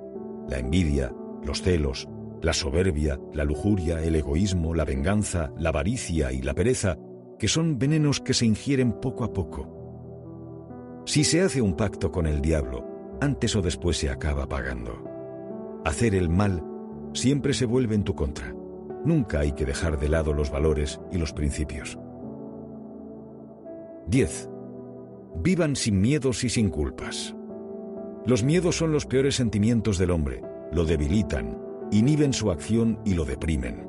La 0.49 0.59
envidia, 0.59 1.12
los 1.42 1.61
celos, 1.61 2.09
la 2.45 2.53
soberbia, 2.53 3.19
la 3.33 3.43
lujuria, 3.43 4.03
el 4.03 4.17
egoísmo, 4.17 4.75
la 4.75 4.85
venganza, 4.85 5.51
la 5.57 5.71
avaricia 5.71 6.31
y 6.31 6.43
la 6.43 6.53
pereza, 6.53 6.99
que 7.39 7.49
son 7.49 7.79
venenos 7.79 8.21
que 8.21 8.35
se 8.35 8.45
ingieren 8.45 8.93
poco 9.01 9.25
a 9.25 9.33
poco. 9.33 11.03
Si 11.07 11.25
se 11.25 11.41
hace 11.41 11.63
un 11.63 11.75
pacto 11.75 12.13
con 12.13 12.27
el 12.27 12.43
diablo, 12.43 13.17
antes 13.23 13.57
o 13.57 13.63
después 13.63 13.97
se 13.97 14.11
acaba 14.11 14.47
pagando. 14.47 15.03
Hacer 15.87 16.15
el 16.15 16.29
mal 16.29 16.63
siempre 17.15 17.55
se 17.55 17.65
vuelve 17.65 17.95
en 17.95 18.05
tu 18.05 18.15
contra. 18.15 18.55
Nunca 19.07 19.41
hay 19.41 19.53
que 19.53 19.65
dejar 19.65 19.99
de 19.99 20.11
lado 20.11 20.35
los 20.35 20.51
valores 20.51 21.01
y 21.11 21.17
los 21.17 21.33
principios. 21.33 21.99
10. 24.09 24.51
Vivan 25.37 25.77
sin 25.77 25.99
miedos 25.99 26.45
y 26.45 26.51
sin 26.51 26.69
culpas. 26.69 27.35
Los 28.27 28.45
miedos 28.45 28.77
son 28.77 28.93
los 28.93 29.07
peores 29.07 29.35
sentimientos 29.35 29.97
del 29.97 30.11
hombre, 30.11 30.43
lo 30.73 30.85
debilitan, 30.85 31.63
inhiben 31.90 32.33
su 32.33 32.51
acción 32.51 32.99
y 33.05 33.14
lo 33.14 33.25
deprimen. 33.25 33.87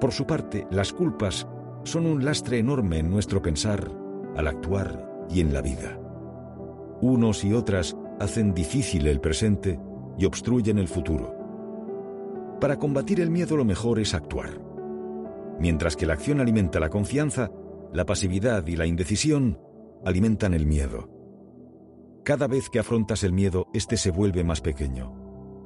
Por 0.00 0.12
su 0.12 0.26
parte, 0.26 0.66
las 0.70 0.92
culpas 0.92 1.46
son 1.84 2.06
un 2.06 2.24
lastre 2.24 2.58
enorme 2.58 2.98
en 2.98 3.10
nuestro 3.10 3.42
pensar, 3.42 3.90
al 4.36 4.46
actuar 4.46 5.26
y 5.28 5.40
en 5.40 5.52
la 5.52 5.60
vida. 5.60 5.98
Unos 7.00 7.44
y 7.44 7.52
otras 7.52 7.96
hacen 8.18 8.54
difícil 8.54 9.06
el 9.06 9.20
presente 9.20 9.80
y 10.18 10.24
obstruyen 10.24 10.78
el 10.78 10.88
futuro. 10.88 11.34
Para 12.60 12.78
combatir 12.78 13.20
el 13.20 13.30
miedo 13.30 13.56
lo 13.56 13.64
mejor 13.64 13.98
es 13.98 14.14
actuar. 14.14 14.60
Mientras 15.58 15.96
que 15.96 16.06
la 16.06 16.14
acción 16.14 16.40
alimenta 16.40 16.80
la 16.80 16.90
confianza, 16.90 17.50
la 17.92 18.04
pasividad 18.04 18.66
y 18.66 18.76
la 18.76 18.86
indecisión 18.86 19.58
alimentan 20.04 20.54
el 20.54 20.66
miedo. 20.66 21.08
Cada 22.24 22.46
vez 22.46 22.68
que 22.70 22.78
afrontas 22.78 23.24
el 23.24 23.32
miedo, 23.32 23.66
éste 23.72 23.96
se 23.96 24.10
vuelve 24.10 24.44
más 24.44 24.60
pequeño. 24.60 25.19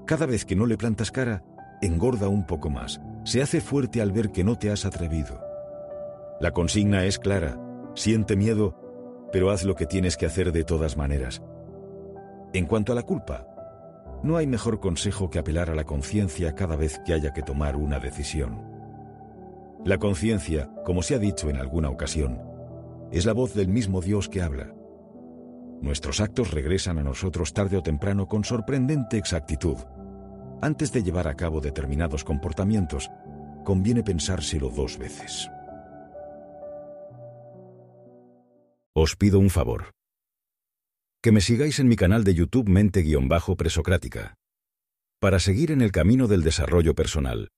Cada 0.06 0.26
vez 0.26 0.44
que 0.44 0.56
no 0.56 0.66
le 0.66 0.76
plantas 0.76 1.10
cara, 1.10 1.42
engorda 1.80 2.28
un 2.28 2.46
poco 2.46 2.68
más. 2.68 3.00
Se 3.24 3.40
hace 3.40 3.60
fuerte 3.60 4.02
al 4.02 4.12
ver 4.12 4.30
que 4.32 4.44
no 4.44 4.56
te 4.56 4.70
has 4.70 4.84
atrevido. 4.84 5.40
La 6.40 6.52
consigna 6.52 7.04
es 7.04 7.18
clara. 7.18 7.58
Siente 7.94 8.36
miedo, 8.36 8.76
pero 9.32 9.50
haz 9.50 9.64
lo 9.64 9.74
que 9.74 9.86
tienes 9.86 10.16
que 10.16 10.26
hacer 10.26 10.52
de 10.52 10.64
todas 10.64 10.96
maneras. 10.96 11.42
En 12.52 12.66
cuanto 12.66 12.92
a 12.92 12.94
la 12.94 13.02
culpa, 13.02 13.46
no 14.22 14.36
hay 14.36 14.46
mejor 14.46 14.78
consejo 14.78 15.30
que 15.30 15.38
apelar 15.38 15.70
a 15.70 15.74
la 15.74 15.84
conciencia 15.84 16.54
cada 16.54 16.76
vez 16.76 17.00
que 17.04 17.14
haya 17.14 17.32
que 17.32 17.42
tomar 17.42 17.76
una 17.76 17.98
decisión. 17.98 18.62
La 19.84 19.98
conciencia, 19.98 20.70
como 20.84 21.02
se 21.02 21.14
ha 21.14 21.18
dicho 21.18 21.50
en 21.50 21.56
alguna 21.56 21.90
ocasión, 21.90 22.40
es 23.10 23.26
la 23.26 23.32
voz 23.32 23.54
del 23.54 23.68
mismo 23.68 24.00
Dios 24.00 24.28
que 24.28 24.42
habla. 24.42 24.72
Nuestros 25.80 26.20
actos 26.20 26.50
regresan 26.50 26.98
a 26.98 27.02
nosotros 27.02 27.52
tarde 27.52 27.76
o 27.76 27.82
temprano 27.82 28.26
con 28.26 28.44
sorprendente 28.44 29.18
exactitud. 29.18 29.76
Antes 30.62 30.92
de 30.92 31.02
llevar 31.02 31.28
a 31.28 31.34
cabo 31.34 31.60
determinados 31.60 32.24
comportamientos, 32.24 33.10
conviene 33.64 34.02
pensárselo 34.02 34.70
dos 34.70 34.98
veces. 34.98 35.50
Os 38.94 39.16
pido 39.16 39.38
un 39.38 39.50
favor. 39.50 39.90
Que 41.22 41.32
me 41.32 41.40
sigáis 41.40 41.80
en 41.80 41.88
mi 41.88 41.96
canal 41.96 42.22
de 42.24 42.34
YouTube 42.34 42.68
Mente-Presocrática. 42.68 44.34
Para 45.20 45.38
seguir 45.38 45.70
en 45.70 45.80
el 45.80 45.90
camino 45.90 46.28
del 46.28 46.42
desarrollo 46.42 46.94
personal 46.94 47.48